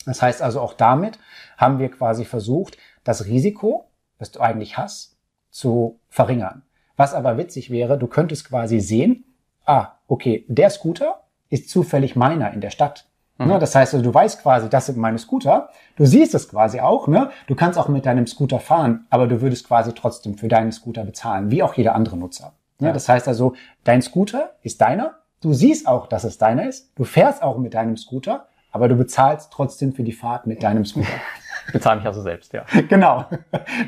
Das 0.10 0.24
heißt 0.24 0.42
also 0.42 0.60
auch 0.60 0.74
damit 0.74 1.20
haben 1.58 1.78
wir 1.78 1.90
quasi 1.90 2.26
versucht, 2.26 2.78
das 3.04 3.26
Risiko, 3.26 3.86
das 4.18 4.32
du 4.32 4.40
eigentlich 4.40 4.78
hast, 4.78 5.18
zu 5.52 6.00
verringern. 6.10 6.64
Was 6.98 7.14
aber 7.14 7.38
witzig 7.38 7.70
wäre, 7.70 7.98
du 7.98 8.08
könntest 8.08 8.50
quasi 8.50 8.80
sehen, 8.80 9.24
ah, 9.66 9.94
okay, 10.08 10.46
der 10.48 10.72
Scooter 10.72 11.22
ist 11.50 11.70
zufällig 11.70 12.16
meiner 12.16 12.52
in 12.52 12.60
der 12.62 12.72
Stadt. 12.72 13.08
Mhm. 13.38 13.48
Ne, 13.48 13.60
das 13.60 13.76
heißt, 13.76 13.94
also, 13.94 14.04
du 14.04 14.14
weißt 14.14 14.42
quasi, 14.42 14.68
das 14.68 14.88
sind 14.88 14.98
meine 14.98 15.20
Scooter. 15.20 15.70
Du 15.96 16.06
siehst 16.06 16.34
es 16.34 16.50
quasi 16.50 16.80
auch. 16.80 17.08
Ne? 17.08 17.30
Du 17.48 17.56
kannst 17.56 17.78
auch 17.78 17.88
mit 17.88 18.06
deinem 18.06 18.26
Scooter 18.26 18.60
fahren, 18.60 19.06
aber 19.12 19.28
du 19.28 19.42
würdest 19.42 19.68
quasi 19.68 19.94
trotzdem 19.94 20.38
für 20.38 20.48
deinen 20.48 20.72
Scooter 20.72 21.06
bezahlen, 21.06 21.52
wie 21.52 21.64
auch 21.64 21.76
jeder 21.76 21.96
andere 21.96 22.18
Nutzer. 22.18 22.54
Ne? 22.80 22.88
Ja. 22.88 22.94
Das 22.94 23.08
heißt 23.08 23.28
also, 23.28 23.54
dein 23.84 24.02
Scooter 24.02 24.56
ist 24.64 24.82
deiner. 24.82 25.20
Du 25.42 25.54
siehst 25.54 25.88
auch, 25.88 26.08
dass 26.08 26.26
es 26.26 26.38
deiner 26.38 26.68
ist. 26.68 26.92
Du 26.96 27.06
fährst 27.06 27.44
auch 27.44 27.58
mit 27.58 27.76
deinem 27.76 27.96
Scooter, 27.96 28.48
aber 28.72 28.88
du 28.88 28.96
bezahlst 28.96 29.52
trotzdem 29.52 29.94
für 29.94 30.04
die 30.04 30.12
Fahrt 30.12 30.48
mit 30.48 30.64
deinem 30.64 30.86
Scooter. 30.86 31.08
Bezahle 31.72 31.98
mich 31.98 32.08
also 32.08 32.22
selbst, 32.22 32.54
ja. 32.54 32.66
genau. 32.90 33.26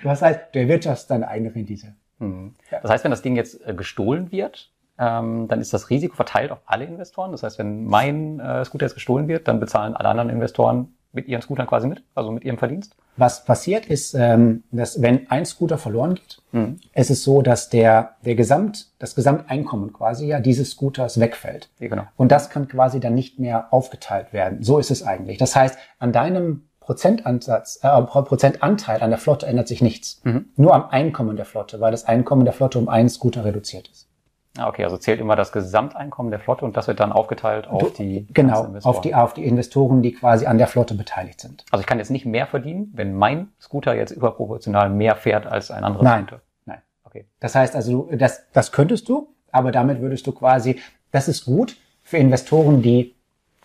Du 0.03 0.09
hast 0.09 0.21
halt, 0.21 0.53
du 0.53 0.59
erwirtschaftest 0.59 1.09
deine 1.09 1.27
eigene 1.27 1.53
Rendite. 1.53 1.95
Mhm. 2.19 2.55
Das 2.69 2.91
heißt, 2.91 3.03
wenn 3.03 3.11
das 3.11 3.21
Ding 3.21 3.35
jetzt 3.35 3.65
äh, 3.65 3.73
gestohlen 3.73 4.31
wird, 4.31 4.71
ähm, 4.99 5.47
dann 5.47 5.59
ist 5.61 5.73
das 5.73 5.89
Risiko 5.89 6.15
verteilt 6.15 6.51
auf 6.51 6.59
alle 6.65 6.85
Investoren. 6.85 7.31
Das 7.31 7.43
heißt, 7.43 7.57
wenn 7.57 7.85
mein 7.85 8.39
äh, 8.39 8.63
Scooter 8.65 8.85
jetzt 8.85 8.93
gestohlen 8.93 9.27
wird, 9.27 9.47
dann 9.47 9.59
bezahlen 9.59 9.95
alle 9.95 10.09
anderen 10.09 10.29
Investoren 10.29 10.93
mit 11.13 11.27
ihren 11.27 11.41
Scootern 11.41 11.67
quasi 11.67 11.87
mit, 11.87 12.03
also 12.15 12.31
mit 12.31 12.43
ihrem 12.43 12.57
Verdienst. 12.57 12.95
Was 13.17 13.43
passiert 13.43 13.85
ist, 13.85 14.13
ähm, 14.13 14.63
dass 14.71 15.01
wenn 15.01 15.29
ein 15.29 15.45
Scooter 15.45 15.77
verloren 15.77 16.15
geht, 16.15 16.41
mhm. 16.51 16.79
es 16.93 17.09
ist 17.09 17.23
so, 17.23 17.41
dass 17.41 17.69
der, 17.69 18.15
der 18.25 18.35
Gesamt, 18.35 18.87
das 18.99 19.15
Gesamteinkommen 19.15 19.91
quasi 19.91 20.27
ja 20.27 20.39
dieses 20.39 20.71
Scooters 20.71 21.19
wegfällt. 21.19 21.69
Ja, 21.79 21.89
genau. 21.89 22.03
Und 22.15 22.31
das 22.31 22.49
kann 22.49 22.67
quasi 22.67 22.99
dann 22.99 23.13
nicht 23.13 23.39
mehr 23.39 23.73
aufgeteilt 23.73 24.31
werden. 24.31 24.63
So 24.63 24.79
ist 24.79 24.91
es 24.91 25.03
eigentlich. 25.03 25.37
Das 25.37 25.55
heißt, 25.55 25.77
an 25.99 26.13
deinem 26.13 26.63
Prozentansatz, 26.79 27.79
äh, 27.83 28.01
Prozentanteil 28.01 29.01
an 29.01 29.11
der 29.11 29.19
Flotte 29.19 29.45
ändert 29.45 29.67
sich 29.67 29.81
nichts. 29.81 30.21
Mhm. 30.23 30.45
Nur 30.55 30.73
am 30.73 30.89
Einkommen 30.89 31.35
der 31.35 31.45
Flotte, 31.45 31.79
weil 31.79 31.91
das 31.91 32.05
Einkommen 32.05 32.43
der 32.43 32.53
Flotte 32.53 32.79
um 32.79 32.89
einen 32.89 33.09
Scooter 33.09 33.45
reduziert 33.45 33.87
ist. 33.87 34.10
Ah, 34.57 34.67
okay, 34.67 34.83
also 34.83 34.97
zählt 34.97 35.21
immer 35.21 35.37
das 35.37 35.53
Gesamteinkommen 35.53 36.29
der 36.29 36.39
Flotte 36.39 36.65
und 36.65 36.75
das 36.75 36.87
wird 36.87 36.99
dann 36.99 37.13
aufgeteilt 37.13 37.67
auf 37.67 37.93
die 37.93 38.27
genau 38.33 38.75
auf 38.83 38.99
die 38.99 39.15
auf 39.15 39.33
die 39.33 39.45
Investoren, 39.45 40.01
die 40.01 40.11
quasi 40.11 40.45
an 40.45 40.57
der 40.57 40.67
Flotte 40.67 40.93
beteiligt 40.93 41.39
sind. 41.39 41.63
Also 41.71 41.79
ich 41.81 41.87
kann 41.87 41.99
jetzt 41.99 42.11
nicht 42.11 42.25
mehr 42.25 42.47
verdienen, 42.47 42.91
wenn 42.93 43.15
mein 43.15 43.47
Scooter 43.61 43.95
jetzt 43.95 44.11
überproportional 44.11 44.89
mehr 44.89 45.15
fährt 45.15 45.47
als 45.47 45.71
ein 45.71 45.85
anderes 45.85 46.03
nein, 46.03 46.23
Scooter. 46.23 46.41
Nein, 46.65 46.81
okay. 47.05 47.25
Das 47.39 47.55
heißt 47.55 47.75
also, 47.77 48.09
das 48.11 48.43
das 48.51 48.73
könntest 48.73 49.07
du, 49.07 49.29
aber 49.53 49.71
damit 49.71 50.01
würdest 50.01 50.27
du 50.27 50.33
quasi, 50.33 50.81
das 51.11 51.29
ist 51.29 51.45
gut 51.45 51.77
für 52.03 52.17
Investoren, 52.17 52.81
die 52.81 53.15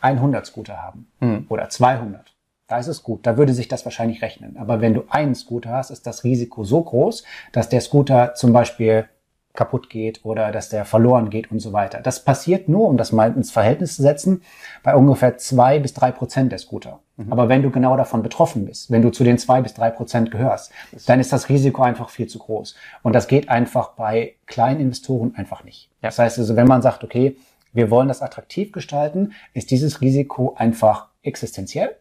100 0.02 0.47
Scooter 0.47 0.81
haben 0.81 1.09
hm. 1.21 1.47
oder 1.49 1.69
200. 1.69 2.33
Da 2.69 2.78
ist 2.78 2.88
es 2.88 3.02
gut, 3.02 3.26
da 3.26 3.37
würde 3.37 3.52
sich 3.52 3.69
das 3.69 3.85
wahrscheinlich 3.85 4.23
rechnen. 4.23 4.57
Aber 4.57 4.81
wenn 4.81 4.95
du 4.95 5.05
einen 5.09 5.35
Scooter 5.35 5.71
hast, 5.71 5.90
ist 5.90 6.07
das 6.07 6.25
Risiko 6.25 6.64
so 6.64 6.83
groß, 6.83 7.25
dass 7.52 7.69
der 7.69 7.81
Scooter 7.81 8.35
zum 8.35 8.52
Beispiel 8.52 9.09
kaputt 9.56 9.90
geht 9.90 10.25
oder 10.25 10.52
dass 10.52 10.68
der 10.68 10.84
verloren 10.84 11.30
geht 11.30 11.50
und 11.50 11.60
so 11.60 11.72
weiter. 11.72 12.00
Das 12.00 12.25
passiert 12.25 12.68
nur, 12.68 12.88
um 12.88 12.96
das 12.96 13.12
mal 13.12 13.34
ins 13.34 13.50
Verhältnis 13.50 13.96
zu 13.96 14.02
setzen, 14.02 14.42
bei 14.82 14.94
ungefähr 14.94 15.38
zwei 15.38 15.78
bis 15.78 15.94
drei 15.94 16.12
Prozent 16.12 16.52
der 16.52 16.58
Scooter. 16.58 17.00
Mhm. 17.16 17.32
Aber 17.32 17.48
wenn 17.48 17.62
du 17.62 17.70
genau 17.70 17.96
davon 17.96 18.22
betroffen 18.22 18.66
bist, 18.66 18.90
wenn 18.90 19.02
du 19.02 19.10
zu 19.10 19.25
den 19.25 19.38
zwei 19.38 19.60
bis 19.60 19.75
drei 19.75 19.90
Prozent 19.90 20.30
gehörst, 20.30 20.70
dann 21.06 21.20
ist 21.20 21.32
das 21.32 21.48
Risiko 21.48 21.82
einfach 21.82 22.10
viel 22.10 22.26
zu 22.26 22.38
groß. 22.38 22.76
Und 23.02 23.14
das 23.14 23.26
geht 23.28 23.48
einfach 23.48 23.92
bei 23.92 24.34
kleinen 24.46 24.80
Investoren 24.80 25.34
einfach 25.34 25.64
nicht. 25.64 25.88
Ja. 26.02 26.08
Das 26.08 26.18
heißt 26.18 26.38
also, 26.38 26.56
wenn 26.56 26.68
man 26.68 26.82
sagt, 26.82 27.02
okay, 27.02 27.36
wir 27.72 27.90
wollen 27.90 28.08
das 28.08 28.22
attraktiv 28.22 28.72
gestalten, 28.72 29.32
ist 29.52 29.70
dieses 29.70 30.00
Risiko 30.00 30.54
einfach 30.56 31.08
existenziell. 31.22 31.96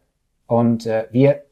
Und 0.47 0.85
äh, 0.85 1.07
wir 1.12 1.43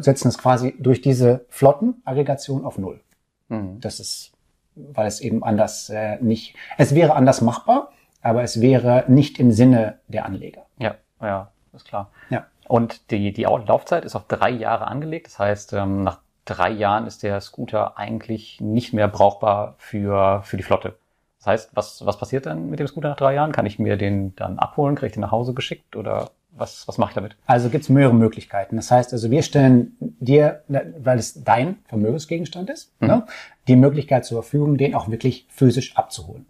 setzen 0.00 0.28
es 0.28 0.38
quasi 0.38 0.74
durch 0.78 1.00
diese 1.00 1.44
Flottenaggregation 1.48 2.64
auf 2.64 2.78
Null. 2.78 3.00
Mhm. 3.48 3.80
Das 3.80 4.00
ist 4.00 4.32
weil 4.76 5.06
es 5.06 5.20
eben 5.20 5.42
anders 5.42 5.90
äh, 5.90 6.18
nicht, 6.20 6.54
es 6.78 6.94
wäre 6.94 7.14
anders 7.14 7.40
machbar, 7.40 7.92
aber 8.22 8.42
es 8.42 8.60
wäre 8.60 9.04
nicht 9.08 9.38
im 9.38 9.50
Sinne 9.50 9.98
der 10.08 10.26
Anleger. 10.26 10.66
Ja, 10.78 10.96
ja, 11.20 11.50
ist 11.74 11.86
klar. 11.86 12.10
Ja. 12.30 12.46
Und 12.68 13.10
die, 13.10 13.32
die 13.32 13.42
Laufzeit 13.42 14.04
ist 14.04 14.16
auf 14.16 14.26
drei 14.26 14.50
Jahre 14.50 14.88
angelegt. 14.88 15.26
Das 15.26 15.38
heißt, 15.38 15.72
ähm, 15.72 16.02
nach 16.02 16.18
drei 16.44 16.70
Jahren 16.70 17.06
ist 17.06 17.22
der 17.22 17.40
Scooter 17.40 17.96
eigentlich 17.96 18.60
nicht 18.60 18.92
mehr 18.92 19.08
brauchbar 19.08 19.74
für, 19.78 20.42
für 20.42 20.56
die 20.56 20.62
Flotte. 20.62 20.96
Das 21.38 21.46
heißt, 21.46 21.70
was, 21.74 22.04
was 22.04 22.18
passiert 22.18 22.46
dann 22.46 22.70
mit 22.70 22.80
dem 22.80 22.88
Scooter 22.88 23.10
nach 23.10 23.16
drei 23.16 23.34
Jahren? 23.34 23.52
Kann 23.52 23.66
ich 23.66 23.78
mir 23.78 23.96
den 23.96 24.34
dann 24.36 24.58
abholen? 24.58 24.96
Kriege 24.96 25.06
ich 25.06 25.12
den 25.12 25.20
nach 25.20 25.30
Hause 25.30 25.54
geschickt 25.54 25.94
oder 25.94 26.30
was, 26.56 26.86
was 26.88 26.98
mache 26.98 27.10
ich 27.10 27.14
damit? 27.14 27.36
Also 27.46 27.68
gibt 27.68 27.84
es 27.84 27.88
mehrere 27.90 28.14
Möglichkeiten. 28.14 28.76
Das 28.76 28.90
heißt, 28.90 29.12
also 29.12 29.30
wir 29.30 29.42
stellen 29.42 29.96
dir, 30.00 30.62
weil 30.68 31.18
es 31.18 31.42
dein 31.44 31.78
Vermögensgegenstand 31.86 32.70
ist, 32.70 32.92
mhm. 33.00 33.08
ne, 33.08 33.26
die 33.68 33.76
Möglichkeit 33.76 34.24
zur 34.24 34.42
Verfügung, 34.42 34.76
den 34.76 34.94
auch 34.94 35.10
wirklich 35.10 35.46
physisch 35.50 35.96
abzuholen. 35.96 36.46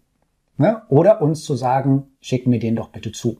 Ne? 0.57 0.81
Oder 0.89 1.21
uns 1.21 1.43
zu 1.43 1.55
sagen, 1.55 2.07
schick 2.19 2.47
mir 2.47 2.59
den 2.59 2.75
doch 2.75 2.89
bitte 2.89 3.11
zu. 3.11 3.37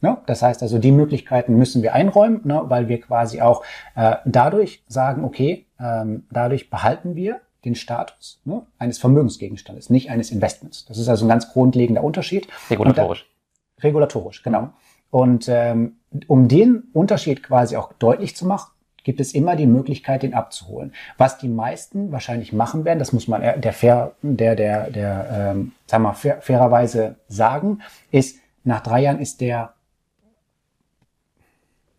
Ne? 0.00 0.18
Das 0.26 0.42
heißt 0.42 0.62
also, 0.62 0.78
die 0.78 0.92
Möglichkeiten 0.92 1.56
müssen 1.56 1.82
wir 1.82 1.94
einräumen, 1.94 2.40
ne? 2.44 2.62
weil 2.66 2.88
wir 2.88 3.00
quasi 3.00 3.40
auch 3.40 3.64
äh, 3.94 4.16
dadurch 4.24 4.82
sagen, 4.88 5.24
okay, 5.24 5.66
ähm, 5.80 6.24
dadurch 6.30 6.70
behalten 6.70 7.14
wir 7.14 7.40
den 7.64 7.74
Status 7.74 8.40
ne? 8.44 8.66
eines 8.78 8.98
Vermögensgegenstandes, 8.98 9.90
nicht 9.90 10.10
eines 10.10 10.30
Investments. 10.30 10.84
Das 10.86 10.98
ist 10.98 11.08
also 11.08 11.24
ein 11.24 11.28
ganz 11.28 11.52
grundlegender 11.52 12.02
Unterschied. 12.02 12.48
Regulatorisch. 12.70 13.30
Da, 13.76 13.82
regulatorisch, 13.84 14.42
genau. 14.42 14.70
Und 15.10 15.48
ähm, 15.48 15.96
um 16.26 16.48
den 16.48 16.84
Unterschied 16.92 17.42
quasi 17.42 17.76
auch 17.76 17.92
deutlich 17.94 18.36
zu 18.36 18.46
machen, 18.46 18.72
gibt 19.04 19.20
es 19.20 19.32
immer 19.32 19.56
die 19.56 19.66
Möglichkeit, 19.66 20.22
den 20.22 20.34
abzuholen. 20.34 20.92
Was 21.18 21.38
die 21.38 21.48
meisten 21.48 22.12
wahrscheinlich 22.12 22.52
machen 22.52 22.84
werden, 22.84 22.98
das 22.98 23.12
muss 23.12 23.28
man 23.28 23.42
der 23.60 23.72
fair, 23.72 24.12
der 24.22 24.54
der 24.54 24.90
der 24.90 25.52
ähm, 25.52 25.72
sagen 25.86 26.04
wir 26.04 26.14
fair, 26.14 26.40
fairerweise 26.40 27.16
sagen, 27.28 27.80
ist 28.10 28.38
nach 28.64 28.80
drei 28.80 29.00
Jahren 29.02 29.18
ist 29.18 29.40
der 29.40 29.74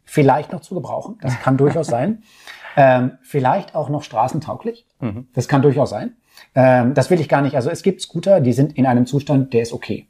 vielleicht 0.05 0.51
noch 0.51 0.61
zu 0.61 0.75
gebrauchen. 0.75 1.17
Das 1.21 1.39
kann 1.41 1.57
durchaus 1.57 1.87
sein. 1.87 2.23
Ähm, 2.75 3.19
vielleicht 3.21 3.75
auch 3.75 3.89
noch 3.89 4.01
straßentauglich. 4.01 4.87
Mhm. 4.99 5.27
Das 5.35 5.47
kann 5.47 5.61
durchaus 5.61 5.91
sein. 5.91 6.15
Ähm, 6.55 6.95
das 6.95 7.11
will 7.11 7.19
ich 7.19 7.29
gar 7.29 7.43
nicht. 7.43 7.55
Also 7.55 7.69
es 7.69 7.83
gibt 7.83 8.01
Scooter, 8.01 8.41
die 8.41 8.51
sind 8.51 8.75
in 8.75 8.87
einem 8.87 9.05
Zustand, 9.05 9.53
der 9.53 9.61
ist 9.61 9.73
okay. 9.73 10.07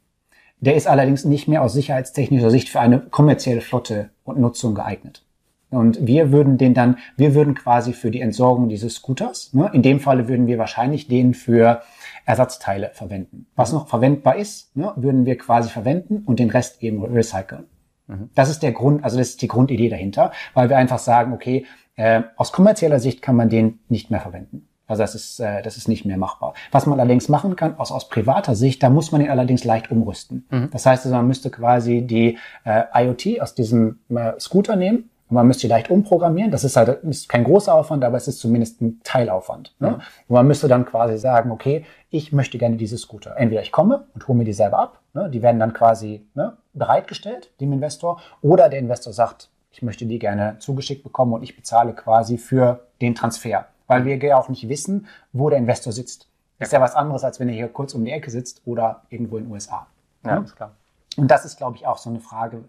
Der 0.64 0.76
ist 0.76 0.86
allerdings 0.86 1.26
nicht 1.26 1.46
mehr 1.46 1.60
aus 1.60 1.74
sicherheitstechnischer 1.74 2.50
Sicht 2.50 2.70
für 2.70 2.80
eine 2.80 3.00
kommerzielle 3.00 3.60
Flotte 3.60 4.08
und 4.24 4.38
Nutzung 4.38 4.74
geeignet. 4.74 5.22
Und 5.68 6.06
wir 6.06 6.32
würden 6.32 6.56
den 6.56 6.72
dann, 6.72 6.96
wir 7.16 7.34
würden 7.34 7.54
quasi 7.54 7.92
für 7.92 8.10
die 8.10 8.20
Entsorgung 8.20 8.70
dieses 8.70 8.94
Scooters, 8.94 9.52
ne, 9.52 9.70
in 9.74 9.82
dem 9.82 10.00
Falle 10.00 10.26
würden 10.26 10.46
wir 10.46 10.56
wahrscheinlich 10.56 11.06
den 11.06 11.34
für 11.34 11.82
Ersatzteile 12.24 12.90
verwenden. 12.94 13.46
Was 13.56 13.72
noch 13.74 13.88
verwendbar 13.88 14.36
ist, 14.36 14.74
ne, 14.74 14.92
würden 14.96 15.26
wir 15.26 15.36
quasi 15.36 15.68
verwenden 15.68 16.22
und 16.24 16.38
den 16.38 16.48
Rest 16.48 16.82
eben 16.82 17.04
recyceln. 17.04 17.64
Mhm. 18.06 18.30
Das 18.34 18.48
ist 18.48 18.62
der 18.62 18.72
Grund, 18.72 19.04
also 19.04 19.18
das 19.18 19.30
ist 19.30 19.42
die 19.42 19.48
Grundidee 19.48 19.90
dahinter, 19.90 20.32
weil 20.54 20.70
wir 20.70 20.78
einfach 20.78 20.98
sagen, 20.98 21.34
okay, 21.34 21.66
äh, 21.96 22.22
aus 22.36 22.52
kommerzieller 22.52 23.00
Sicht 23.00 23.20
kann 23.20 23.36
man 23.36 23.50
den 23.50 23.80
nicht 23.88 24.10
mehr 24.10 24.20
verwenden. 24.20 24.66
Also 24.86 25.02
das 25.02 25.14
ist, 25.14 25.40
äh, 25.40 25.62
das 25.62 25.76
ist 25.76 25.88
nicht 25.88 26.04
mehr 26.04 26.18
machbar. 26.18 26.54
Was 26.70 26.86
man 26.86 27.00
allerdings 27.00 27.28
machen 27.28 27.56
kann, 27.56 27.78
aus, 27.78 27.90
aus 27.90 28.08
privater 28.08 28.54
Sicht, 28.54 28.82
da 28.82 28.90
muss 28.90 29.12
man 29.12 29.20
ihn 29.20 29.30
allerdings 29.30 29.64
leicht 29.64 29.90
umrüsten. 29.90 30.46
Mhm. 30.50 30.70
Das 30.72 30.86
heißt, 30.86 31.04
also 31.06 31.16
man 31.16 31.26
müsste 31.26 31.50
quasi 31.50 32.02
die 32.02 32.38
äh, 32.64 32.84
IoT 32.94 33.40
aus 33.40 33.54
diesem 33.54 34.00
äh, 34.10 34.32
Scooter 34.38 34.76
nehmen 34.76 35.10
und 35.28 35.36
man 35.36 35.46
müsste 35.46 35.68
leicht 35.68 35.90
umprogrammieren. 35.90 36.50
Das 36.50 36.64
ist 36.64 36.76
halt 36.76 37.02
ist 37.04 37.28
kein 37.28 37.44
großer 37.44 37.74
Aufwand, 37.74 38.04
aber 38.04 38.18
es 38.18 38.28
ist 38.28 38.40
zumindest 38.40 38.82
ein 38.82 39.00
Teilaufwand. 39.04 39.74
Ne? 39.78 39.90
Mhm. 39.90 39.94
Und 39.94 40.34
man 40.34 40.46
müsste 40.46 40.68
dann 40.68 40.84
quasi 40.84 41.16
sagen, 41.16 41.50
okay, 41.50 41.84
ich 42.10 42.32
möchte 42.32 42.58
gerne 42.58 42.76
diese 42.76 42.98
Scooter. 42.98 43.36
Entweder 43.38 43.62
ich 43.62 43.72
komme 43.72 44.06
und 44.14 44.28
hole 44.28 44.36
mir 44.36 44.44
die 44.44 44.52
selber 44.52 44.78
ab. 44.78 45.00
Ne? 45.14 45.30
Die 45.30 45.42
werden 45.42 45.58
dann 45.58 45.72
quasi 45.72 46.26
ne, 46.34 46.58
bereitgestellt 46.74 47.52
dem 47.60 47.72
Investor. 47.72 48.20
Oder 48.42 48.68
der 48.68 48.80
Investor 48.80 49.14
sagt, 49.14 49.48
ich 49.70 49.82
möchte 49.82 50.06
die 50.06 50.18
gerne 50.18 50.56
zugeschickt 50.60 51.02
bekommen 51.02 51.32
und 51.32 51.42
ich 51.42 51.56
bezahle 51.56 51.94
quasi 51.94 52.38
für 52.38 52.86
den 53.00 53.14
Transfer. 53.14 53.66
Weil 53.86 54.04
wir 54.04 54.16
ja 54.16 54.38
auch 54.38 54.48
nicht 54.48 54.68
wissen, 54.68 55.06
wo 55.32 55.50
der 55.50 55.58
Investor 55.58 55.92
sitzt. 55.92 56.28
Ist 56.58 56.72
ja 56.72 56.80
was 56.80 56.94
anderes, 56.94 57.24
als 57.24 57.40
wenn 57.40 57.48
er 57.48 57.54
hier 57.54 57.68
kurz 57.68 57.94
um 57.94 58.04
die 58.04 58.12
Ecke 58.12 58.30
sitzt 58.30 58.62
oder 58.64 59.02
irgendwo 59.10 59.36
in 59.36 59.44
den 59.44 59.52
USA. 59.52 59.86
Ja, 60.24 60.38
ist 60.38 60.56
klar. 60.56 60.72
Und 61.16 61.30
das 61.30 61.44
ist, 61.44 61.58
glaube 61.58 61.76
ich, 61.76 61.86
auch 61.86 61.98
so 61.98 62.10
eine 62.10 62.20
Frage. 62.20 62.64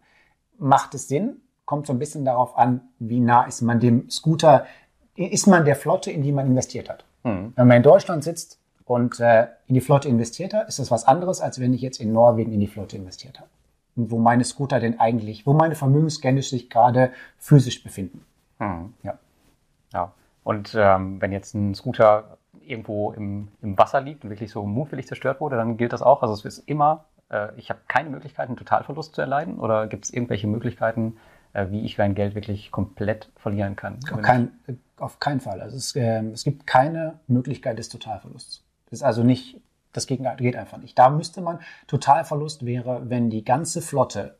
Macht 0.57 0.93
es 0.95 1.07
Sinn, 1.07 1.37
kommt 1.65 1.87
so 1.87 1.93
ein 1.93 1.99
bisschen 1.99 2.25
darauf 2.25 2.57
an, 2.57 2.81
wie 2.99 3.19
nah 3.19 3.43
ist 3.43 3.61
man 3.61 3.79
dem 3.79 4.09
Scooter, 4.09 4.65
ist 5.15 5.47
man 5.47 5.65
der 5.65 5.75
Flotte, 5.75 6.11
in 6.11 6.21
die 6.21 6.31
man 6.31 6.47
investiert 6.47 6.89
hat. 6.89 7.05
Mhm. 7.23 7.53
Wenn 7.55 7.67
man 7.67 7.77
in 7.77 7.83
Deutschland 7.83 8.23
sitzt 8.23 8.59
und 8.85 9.19
äh, 9.19 9.47
in 9.67 9.75
die 9.75 9.81
Flotte 9.81 10.07
investiert 10.07 10.53
hat, 10.53 10.67
ist 10.67 10.79
das 10.79 10.91
was 10.91 11.05
anderes, 11.05 11.41
als 11.41 11.59
wenn 11.59 11.73
ich 11.73 11.81
jetzt 11.81 11.99
in 11.99 12.13
Norwegen 12.13 12.53
in 12.53 12.59
die 12.59 12.67
Flotte 12.67 12.97
investiert 12.97 13.39
habe. 13.39 13.49
Und 13.95 14.11
wo 14.11 14.19
meine 14.19 14.43
Scooter 14.43 14.79
denn 14.79 14.99
eigentlich, 14.99 15.47
wo 15.47 15.53
meine 15.53 15.75
Vermögensgänge 15.75 16.41
sich 16.41 16.69
gerade 16.69 17.11
physisch 17.37 17.83
befinden. 17.83 18.25
Mhm. 18.59 18.93
Ja. 19.03 19.17
ja. 19.93 20.11
Und 20.45 20.75
ähm, 20.77 21.19
wenn 21.21 21.31
jetzt 21.31 21.55
ein 21.55 21.73
Scooter 21.73 22.37
irgendwo 22.61 23.11
im, 23.13 23.47
im 23.63 23.75
Wasser 23.79 23.99
liegt 23.99 24.23
und 24.23 24.29
wirklich 24.29 24.51
so 24.51 24.63
mutwillig 24.63 25.07
zerstört 25.07 25.41
wurde, 25.41 25.55
dann 25.55 25.75
gilt 25.75 25.91
das 25.91 26.03
auch. 26.03 26.21
Also 26.21 26.35
es 26.35 26.45
ist 26.45 26.69
immer, 26.69 27.05
äh, 27.31 27.47
ich 27.57 27.71
habe 27.71 27.79
keine 27.87 28.11
Möglichkeit, 28.11 28.47
einen 28.47 28.55
Totalverlust 28.55 29.15
zu 29.15 29.21
erleiden 29.21 29.57
oder 29.57 29.87
gibt 29.87 30.05
es 30.05 30.13
irgendwelche 30.13 30.45
Möglichkeiten, 30.45 31.17
äh, 31.53 31.65
wie 31.71 31.83
ich 31.83 31.97
mein 31.97 32.13
Geld 32.13 32.35
wirklich 32.35 32.71
komplett 32.71 33.31
verlieren 33.37 33.75
kann. 33.75 33.97
Auf, 34.13 34.21
kein, 34.21 34.51
auf 34.97 35.19
keinen 35.19 35.39
Fall. 35.39 35.61
Also 35.61 35.77
es, 35.77 35.95
äh, 35.95 36.23
es 36.25 36.43
gibt 36.43 36.67
keine 36.67 37.19
Möglichkeit 37.25 37.79
des 37.79 37.89
Totalverlusts. 37.89 38.63
Das 38.91 38.99
ist 38.99 39.03
also 39.03 39.23
nicht, 39.23 39.59
das 39.93 40.05
geht, 40.05 40.21
geht 40.37 40.55
einfach 40.55 40.77
nicht. 40.77 40.95
Da 40.99 41.09
müsste 41.09 41.41
man, 41.41 41.57
Totalverlust 41.87 42.67
wäre, 42.67 43.09
wenn 43.09 43.31
die 43.31 43.43
ganze 43.43 43.81
Flotte 43.81 44.35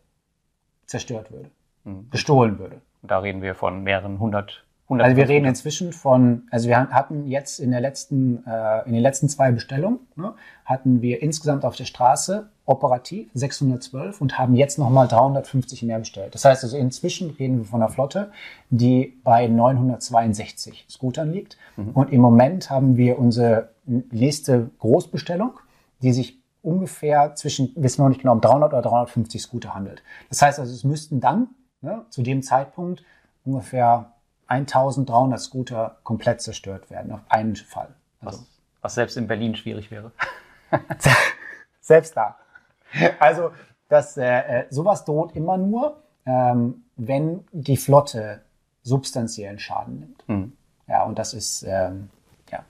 zerstört 0.85 1.31
würde, 1.31 1.49
mhm. 1.83 2.11
gestohlen 2.11 2.59
würde. 2.59 2.81
Da 3.01 3.17
reden 3.17 3.41
wir 3.41 3.55
von 3.55 3.81
mehreren 3.81 4.19
hundert 4.19 4.64
also 4.87 5.17
wir 5.17 5.27
reden 5.27 5.45
inzwischen 5.45 5.93
von, 5.93 6.43
also 6.51 6.67
wir 6.67 6.77
hatten 6.77 7.27
jetzt 7.27 7.59
in 7.59 7.71
der 7.71 7.81
letzten, 7.81 8.45
äh, 8.45 8.85
in 8.85 8.93
den 8.93 9.01
letzten 9.01 9.29
zwei 9.29 9.51
Bestellungen, 9.51 9.99
ne, 10.15 10.33
hatten 10.63 11.01
wir 11.01 11.23
insgesamt 11.23 11.65
auf 11.65 11.75
der 11.75 11.85
Straße 11.85 12.49
operativ 12.65 13.29
612 13.33 14.21
und 14.21 14.37
haben 14.37 14.55
jetzt 14.55 14.77
nochmal 14.77 15.07
350 15.07 15.83
mehr 15.83 15.99
bestellt. 15.99 16.35
Das 16.35 16.45
heißt 16.45 16.63
also 16.63 16.77
inzwischen 16.77 17.31
reden 17.31 17.59
wir 17.59 17.65
von 17.65 17.81
einer 17.81 17.91
Flotte, 17.91 18.31
die 18.69 19.19
bei 19.23 19.47
962 19.47 20.85
Scootern 20.89 21.31
liegt. 21.31 21.57
Mhm. 21.77 21.89
Und 21.91 22.11
im 22.11 22.21
Moment 22.21 22.69
haben 22.69 22.97
wir 22.97 23.17
unsere 23.17 23.69
nächste 23.85 24.69
Großbestellung, 24.79 25.59
die 26.01 26.13
sich 26.13 26.39
ungefähr 26.61 27.35
zwischen, 27.35 27.71
wissen 27.75 27.99
wir 27.99 28.03
noch 28.03 28.09
nicht 28.09 28.21
genau, 28.21 28.33
um 28.33 28.41
300 28.41 28.73
oder 28.73 28.81
350 28.81 29.41
Scooter 29.41 29.75
handelt. 29.75 30.03
Das 30.29 30.41
heißt 30.41 30.59
also, 30.59 30.73
es 30.73 30.83
müssten 30.83 31.19
dann 31.19 31.49
ne, 31.81 32.05
zu 32.09 32.23
dem 32.23 32.41
Zeitpunkt 32.41 33.03
ungefähr 33.43 34.14
1300 34.47 35.39
Scooter 35.39 35.97
komplett 36.03 36.41
zerstört 36.41 36.89
werden, 36.89 37.11
auf 37.11 37.21
einen 37.29 37.55
Fall. 37.55 37.93
Also, 38.21 38.39
was, 38.39 38.47
was 38.81 38.95
selbst 38.95 39.17
in 39.17 39.27
Berlin 39.27 39.55
schwierig 39.55 39.91
wäre. 39.91 40.11
selbst 41.81 42.15
da. 42.15 42.37
Also 43.19 43.51
das, 43.89 44.17
äh, 44.17 44.25
äh, 44.25 44.65
sowas 44.69 45.05
droht 45.05 45.35
immer 45.35 45.57
nur, 45.57 46.01
ähm, 46.25 46.85
wenn 46.95 47.45
die 47.51 47.77
Flotte 47.77 48.41
substanziellen 48.83 49.59
Schaden 49.59 49.99
nimmt. 49.99 50.29
Mhm. 50.29 50.53
Ja, 50.87 51.03
und 51.03 51.17
das 51.17 51.33
ist, 51.33 51.63
ähm, 51.63 52.09
ja, 52.51 52.63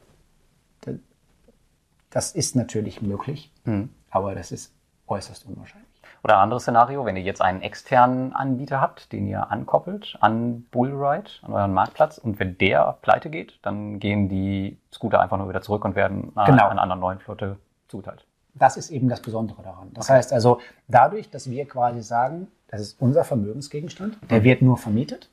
das 2.10 2.32
ist 2.32 2.56
natürlich 2.56 3.02
möglich, 3.02 3.52
mhm. 3.66 3.90
aber 4.10 4.36
das 4.36 4.52
ist 4.52 4.74
äußerst 5.08 5.46
unwahrscheinlich. 5.46 5.85
Oder 6.26 6.38
ein 6.38 6.42
anderes 6.42 6.64
Szenario, 6.64 7.06
wenn 7.06 7.16
ihr 7.18 7.22
jetzt 7.22 7.40
einen 7.40 7.62
externen 7.62 8.34
Anbieter 8.34 8.82
habt, 8.82 9.12
den 9.12 9.28
ihr 9.28 9.52
ankoppelt 9.52 10.18
an 10.22 10.64
Bullride, 10.72 11.30
an 11.44 11.54
euren 11.54 11.72
Marktplatz, 11.72 12.18
und 12.18 12.40
wenn 12.40 12.58
der 12.58 12.98
pleite 13.04 13.30
geht, 13.30 13.60
dann 13.62 14.00
gehen 14.00 14.28
die 14.28 14.76
Scooter 14.92 15.22
einfach 15.22 15.38
nur 15.38 15.48
wieder 15.48 15.62
zurück 15.62 15.86
und 15.86 15.96
werden 15.96 16.32
genau. 16.48 16.68
einer 16.68 16.82
anderen 16.82 17.00
neuen 17.00 17.20
Flotte 17.20 17.58
zugeteilt. 17.88 18.26
Das 18.56 18.76
ist 18.76 18.90
eben 18.90 19.08
das 19.08 19.22
Besondere 19.22 19.62
daran. 19.62 19.92
Das 19.94 20.08
okay. 20.08 20.18
heißt 20.18 20.34
also, 20.34 20.62
dadurch, 20.88 21.30
dass 21.30 21.48
wir 21.48 21.68
quasi 21.68 22.02
sagen, 22.02 22.48
das 22.70 22.82
ist 22.82 23.00
unser 23.00 23.24
Vermögensgegenstand, 23.24 24.18
der 24.28 24.40
mhm. 24.40 24.44
wird 24.46 24.62
nur 24.64 24.78
vermietet, 24.78 25.30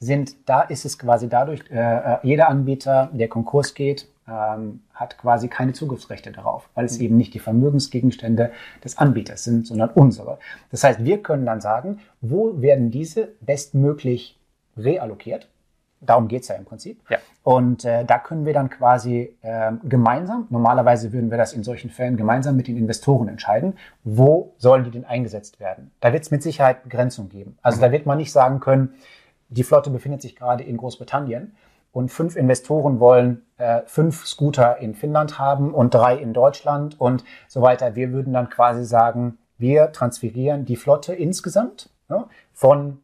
sind, 0.00 0.46
da 0.46 0.60
ist 0.60 0.84
es 0.84 0.98
quasi 0.98 1.30
dadurch, 1.30 1.62
äh, 1.70 1.76
äh 1.76 2.18
jeder 2.22 2.50
Anbieter, 2.50 3.08
der 3.10 3.28
Konkurs 3.28 3.72
geht, 3.72 4.06
ähm, 4.28 4.80
hat 4.92 5.18
quasi 5.18 5.48
keine 5.48 5.72
Zugriffsrechte 5.72 6.32
darauf, 6.32 6.68
weil 6.74 6.84
es 6.84 6.98
mhm. 6.98 7.04
eben 7.04 7.16
nicht 7.16 7.34
die 7.34 7.38
Vermögensgegenstände 7.38 8.52
des 8.82 8.98
Anbieters 8.98 9.44
sind, 9.44 9.66
sondern 9.66 9.90
unsere. 9.90 10.38
Das 10.70 10.84
heißt, 10.84 11.04
wir 11.04 11.22
können 11.22 11.46
dann 11.46 11.60
sagen, 11.60 12.00
wo 12.20 12.60
werden 12.60 12.90
diese 12.90 13.28
bestmöglich 13.40 14.38
reallokiert? 14.76 15.48
Darum 16.00 16.28
geht's 16.28 16.48
ja 16.48 16.56
im 16.56 16.64
Prinzip. 16.64 17.00
Ja. 17.08 17.18
Und 17.42 17.84
äh, 17.84 18.04
da 18.04 18.18
können 18.18 18.44
wir 18.44 18.52
dann 18.52 18.68
quasi 18.68 19.36
äh, 19.40 19.72
gemeinsam, 19.84 20.46
normalerweise 20.50 21.12
würden 21.12 21.30
wir 21.30 21.38
das 21.38 21.52
in 21.52 21.64
solchen 21.64 21.90
Fällen 21.90 22.16
gemeinsam 22.16 22.56
mit 22.56 22.68
den 22.68 22.76
Investoren 22.76 23.28
entscheiden, 23.28 23.78
wo 24.04 24.52
sollen 24.58 24.84
die 24.84 24.90
denn 24.90 25.04
eingesetzt 25.04 25.58
werden. 25.58 25.90
Da 26.00 26.12
wird 26.12 26.24
es 26.24 26.30
mit 26.30 26.42
Sicherheit 26.42 26.82
Begrenzung 26.82 27.28
geben. 27.28 27.56
Also 27.62 27.78
mhm. 27.78 27.82
da 27.82 27.92
wird 27.92 28.06
man 28.06 28.18
nicht 28.18 28.32
sagen 28.32 28.60
können, 28.60 28.94
die 29.48 29.62
Flotte 29.62 29.90
befindet 29.90 30.22
sich 30.22 30.36
gerade 30.36 30.64
in 30.64 30.76
Großbritannien 30.76 31.54
und 31.96 32.10
fünf 32.10 32.36
Investoren 32.36 33.00
wollen 33.00 33.46
äh, 33.56 33.80
fünf 33.86 34.26
Scooter 34.26 34.76
in 34.76 34.94
Finnland 34.94 35.38
haben 35.38 35.72
und 35.72 35.94
drei 35.94 36.18
in 36.18 36.34
Deutschland 36.34 37.00
und 37.00 37.24
so 37.48 37.62
weiter. 37.62 37.94
Wir 37.94 38.12
würden 38.12 38.34
dann 38.34 38.50
quasi 38.50 38.84
sagen, 38.84 39.38
wir 39.56 39.92
transferieren 39.92 40.66
die 40.66 40.76
Flotte 40.76 41.14
insgesamt 41.14 41.88
ja, 42.10 42.28
von 42.52 42.98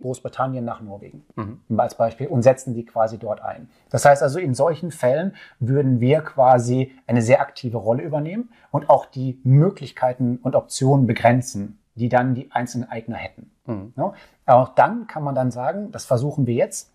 Großbritannien 0.00 0.64
nach 0.64 0.80
Norwegen 0.80 1.24
mhm. 1.34 1.80
als 1.80 1.96
Beispiel 1.96 2.28
und 2.28 2.42
setzen 2.42 2.72
die 2.72 2.84
quasi 2.84 3.18
dort 3.18 3.42
ein. 3.42 3.68
Das 3.90 4.04
heißt 4.04 4.22
also, 4.22 4.38
in 4.38 4.54
solchen 4.54 4.92
Fällen 4.92 5.34
würden 5.58 5.98
wir 5.98 6.20
quasi 6.20 6.92
eine 7.08 7.20
sehr 7.20 7.40
aktive 7.40 7.78
Rolle 7.78 8.04
übernehmen 8.04 8.50
und 8.70 8.90
auch 8.90 9.06
die 9.06 9.40
Möglichkeiten 9.42 10.38
und 10.40 10.54
Optionen 10.54 11.08
begrenzen, 11.08 11.80
die 11.96 12.08
dann 12.08 12.36
die 12.36 12.52
einzelnen 12.52 12.88
Eigner 12.88 13.16
hätten. 13.16 13.50
Mhm. 13.66 13.92
Ja, 13.96 14.12
auch 14.46 14.68
dann 14.68 15.08
kann 15.08 15.24
man 15.24 15.34
dann 15.34 15.50
sagen, 15.50 15.90
das 15.90 16.04
versuchen 16.04 16.46
wir 16.46 16.54
jetzt, 16.54 16.92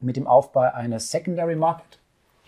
mit 0.00 0.16
dem 0.16 0.26
Aufbau 0.26 0.60
eines 0.60 1.10
Secondary 1.10 1.56
Market. 1.56 1.98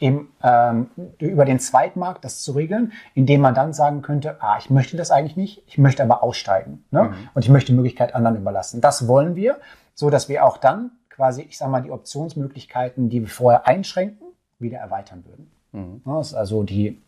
eben 0.01 0.33
ähm, 0.43 0.91
über 1.19 1.45
den 1.45 1.59
Zweitmarkt 1.59 2.25
das 2.25 2.43
zu 2.43 2.53
regeln, 2.53 2.93
indem 3.15 3.41
man 3.41 3.55
dann 3.55 3.73
sagen 3.73 4.03
könnte, 4.03 4.37
ah, 4.41 4.57
ich 4.59 4.71
möchte 4.71 4.97
das 4.97 5.11
eigentlich 5.11 5.37
nicht, 5.37 5.63
ich 5.67 5.79
möchte 5.79 6.03
aber 6.03 6.23
aussteigen 6.23 6.85
ne? 6.91 7.05
Mhm. 7.05 7.15
und 7.35 7.45
ich 7.45 7.51
möchte 7.51 7.73
die 7.73 7.77
Möglichkeit 7.77 8.15
anderen 8.15 8.37
überlassen. 8.37 8.81
Das 8.81 9.09
wollen 9.09 9.35
wir, 9.35 9.59
so 9.95 10.11
dass 10.11 10.29
wir 10.29 10.45
auch 10.45 10.59
dann 10.59 10.93
quasi, 11.11 11.43
ich 11.43 11.59
sage 11.59 11.73
mal, 11.73 11.83
die 11.83 11.91
Optionsmöglichkeiten, 11.91 13.09
die 13.09 13.23
wir 13.23 13.29
vorher 13.29 13.67
einschränken, 13.67 14.29
wieder 14.61 14.79
erweitern 14.79 15.25
würden. 15.27 15.51
Mhm. 15.73 16.03
Das 16.05 16.29
ist 16.29 16.35
also 16.35 16.63
die, 16.63 17.01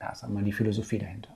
ja, 0.00 0.14
sagen 0.14 0.32
wir 0.32 0.40
mal, 0.40 0.44
die 0.44 0.52
Philosophie 0.52 0.98
dahinter. 0.98 1.30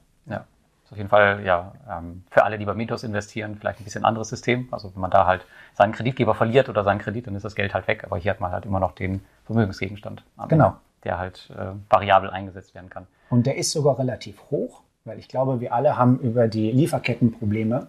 Auf 0.93 0.99
jeden 0.99 1.09
Fall 1.09 1.43
ja 1.43 1.73
ähm, 1.91 2.23
für 2.31 2.45
alle, 2.45 2.59
die 2.59 2.67
bei 2.67 2.75
Mythos 2.75 3.03
investieren, 3.03 3.57
vielleicht 3.59 3.81
ein 3.81 3.85
bisschen 3.85 4.05
anderes 4.05 4.29
System. 4.29 4.69
Also 4.73 4.95
wenn 4.95 5.01
man 5.01 5.11
da 5.11 5.27
halt 5.27 5.47
seinen 5.73 5.93
Kreditgeber 5.93 6.35
verliert 6.35 6.69
oder 6.69 6.85
seinen 6.85 6.99
Kredit, 6.99 7.27
dann 7.27 7.35
ist 7.35 7.47
das 7.47 7.55
Geld 7.55 7.73
halt 7.73 7.89
weg. 7.89 8.05
Aber 8.05 8.19
hier 8.19 8.31
hat 8.31 8.41
man 8.41 8.53
halt 8.53 8.67
immer 8.67 8.79
noch 8.79 8.93
den 8.93 9.23
Vermögensgegenstand, 9.47 10.23
genau. 10.49 10.77
der 11.05 11.17
halt 11.17 11.51
äh, 11.57 11.69
variabel 11.89 12.29
eingesetzt 12.29 12.75
werden 12.75 12.91
kann. 12.91 13.07
Und 13.31 13.47
der 13.47 13.57
ist 13.57 13.71
sogar 13.71 13.99
relativ 13.99 14.39
hoch, 14.51 14.83
weil 15.07 15.19
ich 15.19 15.29
glaube, 15.29 15.61
wir 15.61 15.73
alle 15.73 15.97
haben 15.97 16.19
über 16.19 16.47
die 16.47 16.71
Lieferkettenprobleme 16.71 17.89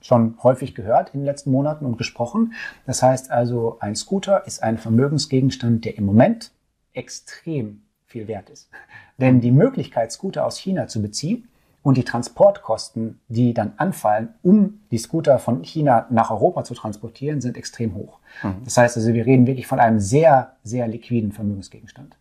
schon 0.00 0.38
häufig 0.44 0.76
gehört 0.76 1.12
in 1.12 1.20
den 1.20 1.24
letzten 1.24 1.50
Monaten 1.50 1.84
und 1.84 1.98
gesprochen. 1.98 2.52
Das 2.86 3.02
heißt 3.02 3.32
also, 3.32 3.78
ein 3.80 3.96
Scooter 3.96 4.46
ist 4.46 4.62
ein 4.62 4.78
Vermögensgegenstand, 4.78 5.84
der 5.84 5.98
im 5.98 6.06
Moment 6.06 6.52
extrem 6.92 7.82
viel 8.06 8.28
wert 8.28 8.48
ist. 8.48 8.70
Denn 9.18 9.40
die 9.40 9.50
Möglichkeit, 9.50 10.12
Scooter 10.12 10.46
aus 10.46 10.56
China 10.56 10.86
zu 10.86 11.02
beziehen, 11.02 11.48
und 11.84 11.98
die 11.98 12.02
Transportkosten, 12.02 13.20
die 13.28 13.52
dann 13.52 13.74
anfallen, 13.76 14.34
um 14.42 14.80
die 14.90 14.96
Scooter 14.96 15.38
von 15.38 15.62
China 15.62 16.06
nach 16.08 16.30
Europa 16.30 16.64
zu 16.64 16.74
transportieren, 16.74 17.42
sind 17.42 17.58
extrem 17.58 17.94
hoch. 17.94 18.18
Mhm. 18.42 18.64
Das 18.64 18.78
heißt 18.78 18.96
also, 18.96 19.12
wir 19.12 19.26
reden 19.26 19.46
wirklich 19.46 19.66
von 19.66 19.78
einem 19.78 20.00
sehr, 20.00 20.56
sehr 20.64 20.88
liquiden 20.88 21.30
Vermögensgegenstand. 21.30 22.16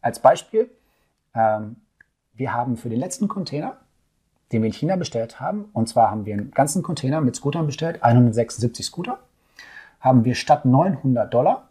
Als 0.00 0.18
Beispiel, 0.18 0.70
ähm, 1.34 1.76
wir 2.32 2.54
haben 2.54 2.78
für 2.78 2.88
den 2.88 2.98
letzten 2.98 3.28
Container, 3.28 3.76
den 4.50 4.62
wir 4.62 4.68
in 4.68 4.72
China 4.72 4.96
bestellt 4.96 5.40
haben, 5.40 5.66
und 5.74 5.90
zwar 5.90 6.10
haben 6.10 6.24
wir 6.24 6.32
einen 6.32 6.50
ganzen 6.50 6.82
Container 6.82 7.20
mit 7.20 7.36
Scootern 7.36 7.66
bestellt, 7.66 8.02
176 8.02 8.86
Scooter, 8.86 9.18
haben 10.00 10.24
wir 10.24 10.34
statt 10.34 10.64
900 10.64 11.32
Dollar 11.32 11.68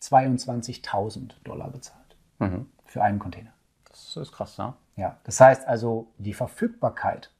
22.000 0.00 1.32
Dollar 1.42 1.70
bezahlt 1.70 2.16
mhm. 2.38 2.66
für 2.84 3.02
einen 3.02 3.18
Container. 3.18 3.50
Das 3.90 4.16
ist 4.16 4.30
krass, 4.30 4.58
ne? 4.58 4.74
Ja, 4.96 5.18
das 5.24 5.40
heißt 5.40 5.66
also, 5.66 6.08
die 6.18 6.34
Verfügbarkeit 6.34 7.30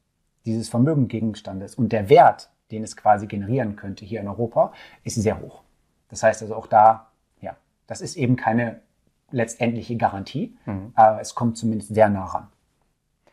dieses 0.45 0.69
Vermögengegenstandes 0.69 1.75
und 1.75 1.93
der 1.93 2.09
Wert, 2.09 2.51
den 2.71 2.83
es 2.83 2.97
quasi 2.97 3.27
generieren 3.27 3.77
könnte 3.77 4.05
hier 4.05 4.21
in 4.21 4.29
Europa, 4.29 4.73
ist 5.03 5.15
sehr 5.15 5.41
hoch. 5.41 5.63
Das 6.09 6.23
heißt 6.23 6.43
also 6.43 6.55
auch 6.55 6.67
da, 6.67 7.09
ja, 7.41 7.57
das 7.87 8.01
ist 8.01 8.17
eben 8.17 8.37
keine 8.37 8.81
letztendliche 9.31 9.97
Garantie, 9.97 10.57
mhm. 10.67 10.93
aber 10.95 11.21
es 11.21 11.35
kommt 11.35 11.57
zumindest 11.57 11.95
sehr 11.95 12.09
nah 12.09 12.25
ran. 12.25 12.49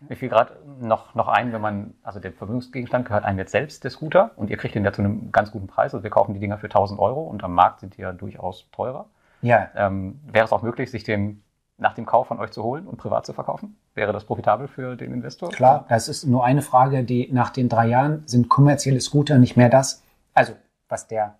Mir 0.09 0.15
fiel 0.15 0.29
gerade 0.29 0.57
noch, 0.79 1.13
noch 1.13 1.27
ein, 1.27 1.53
wenn 1.53 1.61
man, 1.61 1.93
also 2.01 2.19
der 2.19 2.31
Vermögensgegenstand 2.31 3.05
gehört 3.07 3.23
einem 3.23 3.37
jetzt 3.37 3.51
selbst, 3.51 3.83
der 3.83 3.91
Scooter, 3.91 4.31
und 4.35 4.49
ihr 4.49 4.57
kriegt 4.57 4.73
den 4.73 4.83
ja 4.83 4.91
zu 4.91 5.03
einem 5.03 5.31
ganz 5.31 5.51
guten 5.51 5.67
Preis. 5.67 5.93
Also 5.93 6.01
wir 6.01 6.09
kaufen 6.09 6.33
die 6.33 6.39
Dinger 6.39 6.57
für 6.57 6.67
1000 6.67 6.99
Euro 6.99 7.21
und 7.21 7.43
am 7.43 7.53
Markt 7.53 7.81
sind 7.81 7.97
die 7.97 8.01
ja 8.01 8.11
durchaus 8.11 8.67
teurer. 8.71 9.05
Ja. 9.43 9.69
Ähm, 9.75 10.19
wäre 10.25 10.45
es 10.45 10.51
auch 10.51 10.63
möglich, 10.63 10.89
sich 10.89 11.03
den 11.03 11.43
nach 11.81 11.93
dem 11.95 12.05
Kauf 12.05 12.27
von 12.27 12.39
euch 12.39 12.51
zu 12.51 12.63
holen 12.63 12.87
und 12.87 12.97
privat 12.97 13.25
zu 13.25 13.33
verkaufen? 13.33 13.75
Wäre 13.95 14.13
das 14.13 14.23
profitabel 14.23 14.67
für 14.67 14.95
den 14.95 15.11
Investor? 15.11 15.49
Klar, 15.49 15.85
das 15.89 16.07
ist 16.07 16.25
nur 16.25 16.45
eine 16.45 16.61
Frage, 16.61 17.03
die 17.03 17.29
nach 17.31 17.49
den 17.49 17.69
drei 17.69 17.87
Jahren 17.87 18.23
sind 18.27 18.49
kommerzielle 18.49 19.01
Scooter 19.01 19.39
nicht 19.39 19.57
mehr 19.57 19.67
das, 19.67 20.03
also 20.33 20.53
was 20.87 21.07
der 21.07 21.35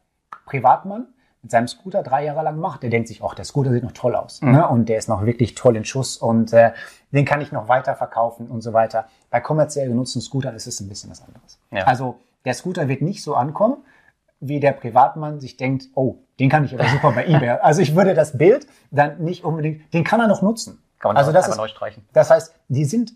Privatmann 0.45 1.07
mit 1.43 1.51
seinem 1.51 1.67
Scooter 1.67 2.01
drei 2.01 2.25
Jahre 2.25 2.43
lang 2.43 2.59
macht, 2.59 2.83
der 2.83 2.89
denkt 2.89 3.07
sich, 3.07 3.23
ach, 3.23 3.35
der 3.35 3.45
Scooter 3.45 3.71
sieht 3.71 3.83
noch 3.83 3.93
toll 3.93 4.15
aus 4.15 4.41
mhm. 4.41 4.51
ne? 4.51 4.67
und 4.67 4.89
der 4.89 4.97
ist 4.97 5.07
noch 5.07 5.25
wirklich 5.25 5.53
toll 5.53 5.75
in 5.75 5.85
Schuss 5.85 6.17
und 6.17 6.53
äh, 6.53 6.71
den 7.11 7.25
kann 7.25 7.41
ich 7.41 7.51
noch 7.51 7.67
weiter 7.67 7.95
verkaufen 7.95 8.47
und 8.47 8.61
so 8.61 8.73
weiter. 8.73 9.07
Bei 9.29 9.41
kommerziell 9.41 9.87
genutzten 9.89 10.21
Scootern 10.21 10.55
ist 10.55 10.65
es 10.65 10.79
ein 10.79 10.89
bisschen 10.89 11.11
was 11.11 11.21
anderes. 11.21 11.59
Ja. 11.71 11.85
Also 11.85 12.19
der 12.45 12.55
Scooter 12.55 12.87
wird 12.87 13.01
nicht 13.01 13.23
so 13.23 13.35
ankommen, 13.35 13.77
wie 14.41 14.59
der 14.59 14.73
Privatmann 14.73 15.39
sich 15.39 15.55
denkt, 15.55 15.85
oh, 15.95 16.17
den 16.39 16.49
kann 16.49 16.65
ich 16.65 16.73
aber 16.73 16.87
super 16.89 17.11
bei 17.11 17.25
eBay. 17.27 17.49
Also 17.61 17.81
ich 17.81 17.95
würde 17.95 18.13
das 18.13 18.37
Bild 18.37 18.67
dann 18.89 19.23
nicht 19.23 19.43
unbedingt, 19.43 19.93
den 19.93 20.03
kann 20.03 20.19
er 20.19 20.27
noch 20.27 20.41
nutzen. 20.41 20.81
Kann 20.99 21.09
man 21.09 21.17
also 21.17 21.31
das 21.31 21.47
ist, 21.47 21.57
neu 21.57 21.67
streichen. 21.67 22.03
Das 22.11 22.29
heißt, 22.29 22.53
die 22.67 22.85
sind, 22.85 23.13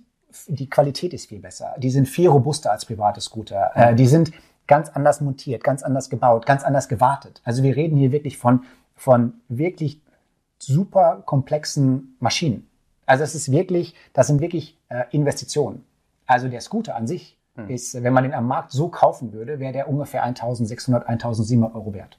die 0.47 0.69
Qualität 0.69 1.13
ist 1.13 1.27
viel 1.27 1.39
besser. 1.39 1.75
Die 1.77 1.89
sind 1.89 2.07
viel 2.07 2.29
robuster 2.29 2.71
als 2.71 2.85
private 2.85 3.19
Scooter. 3.21 3.71
Mhm. 3.75 3.81
Äh, 3.81 3.95
die 3.95 4.07
sind 4.07 4.31
ganz 4.67 4.89
anders 4.89 5.21
montiert, 5.21 5.63
ganz 5.63 5.83
anders 5.83 6.09
gebaut, 6.09 6.45
ganz 6.45 6.63
anders 6.63 6.88
gewartet. 6.88 7.41
Also 7.43 7.63
wir 7.63 7.75
reden 7.75 7.97
hier 7.97 8.11
wirklich 8.11 8.38
von, 8.38 8.63
von 8.95 9.33
wirklich 9.49 10.01
super 10.59 11.23
komplexen 11.25 12.15
Maschinen. 12.19 12.69
Also 13.05 13.23
es 13.23 13.35
ist 13.35 13.51
wirklich, 13.51 13.93
das 14.13 14.27
sind 14.27 14.41
wirklich 14.41 14.79
äh, 14.89 15.03
Investitionen. 15.11 15.85
Also 16.25 16.47
der 16.47 16.61
Scooter 16.61 16.95
an 16.95 17.07
sich 17.07 17.38
hm. 17.55 17.69
ist, 17.69 18.01
wenn 18.03 18.13
man 18.13 18.23
den 18.23 18.33
am 18.33 18.47
Markt 18.47 18.71
so 18.71 18.89
kaufen 18.89 19.33
würde, 19.33 19.59
wäre 19.59 19.73
der 19.73 19.89
ungefähr 19.89 20.23
1600, 20.23 21.07
1700 21.07 21.75
Euro 21.75 21.93
wert. 21.93 22.17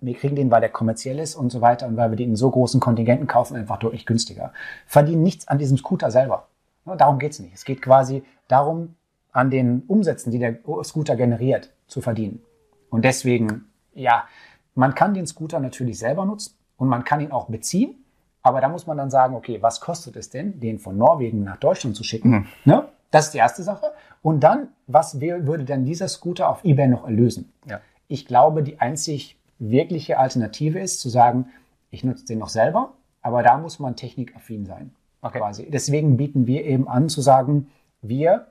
Wir 0.00 0.14
kriegen 0.14 0.36
den, 0.36 0.50
weil 0.50 0.60
der 0.60 0.70
kommerziell 0.70 1.18
ist 1.18 1.36
und 1.36 1.50
so 1.50 1.60
weiter 1.60 1.86
und 1.86 1.96
weil 1.96 2.10
wir 2.10 2.16
den 2.16 2.30
in 2.30 2.36
so 2.36 2.50
großen 2.50 2.80
Kontingenten 2.80 3.26
kaufen, 3.26 3.56
einfach 3.56 3.78
deutlich 3.78 4.06
günstiger. 4.06 4.52
Verdienen 4.86 5.22
nichts 5.22 5.48
an 5.48 5.58
diesem 5.58 5.78
Scooter 5.78 6.10
selber. 6.10 6.48
Darum 6.84 7.18
geht's 7.18 7.40
nicht. 7.40 7.54
Es 7.54 7.64
geht 7.64 7.82
quasi 7.82 8.22
darum, 8.46 8.94
an 9.32 9.50
den 9.50 9.82
Umsätzen, 9.86 10.30
die 10.30 10.38
der 10.38 10.58
Scooter 10.84 11.16
generiert, 11.16 11.70
zu 11.88 12.00
verdienen. 12.00 12.40
Und 12.88 13.04
deswegen, 13.04 13.66
ja, 13.94 14.24
man 14.74 14.94
kann 14.94 15.12
den 15.12 15.26
Scooter 15.26 15.60
natürlich 15.60 15.98
selber 15.98 16.24
nutzen 16.24 16.54
und 16.76 16.88
man 16.88 17.04
kann 17.04 17.20
ihn 17.20 17.32
auch 17.32 17.48
beziehen. 17.48 18.02
Aber 18.42 18.60
da 18.60 18.68
muss 18.68 18.86
man 18.86 18.96
dann 18.96 19.10
sagen, 19.10 19.34
okay, 19.34 19.58
was 19.60 19.80
kostet 19.80 20.16
es 20.16 20.30
denn, 20.30 20.60
den 20.60 20.78
von 20.78 20.96
Norwegen 20.96 21.42
nach 21.42 21.56
Deutschland 21.56 21.96
zu 21.96 22.04
schicken? 22.04 22.30
Mhm. 22.30 22.46
Ne? 22.64 22.88
Das 23.16 23.26
ist 23.26 23.32
die 23.32 23.38
erste 23.38 23.62
Sache. 23.62 23.92
Und 24.20 24.40
dann, 24.40 24.68
was 24.86 25.20
würde 25.20 25.64
denn 25.64 25.86
dieser 25.86 26.08
Scooter 26.08 26.50
auf 26.50 26.64
eBay 26.64 26.88
noch 26.88 27.04
erlösen? 27.04 27.50
Ja. 27.64 27.80
Ich 28.08 28.26
glaube, 28.26 28.62
die 28.62 28.78
einzig 28.78 29.38
wirkliche 29.58 30.18
Alternative 30.18 30.78
ist, 30.80 31.00
zu 31.00 31.08
sagen, 31.08 31.48
ich 31.90 32.04
nutze 32.04 32.26
den 32.26 32.38
noch 32.38 32.50
selber, 32.50 32.92
aber 33.22 33.42
da 33.42 33.56
muss 33.56 33.78
man 33.78 33.96
technikaffin 33.96 34.66
sein. 34.66 34.94
Okay. 35.22 35.38
Quasi. 35.38 35.70
Deswegen 35.70 36.18
bieten 36.18 36.46
wir 36.46 36.64
eben 36.66 36.88
an, 36.88 37.08
zu 37.08 37.22
sagen, 37.22 37.70
wir 38.02 38.48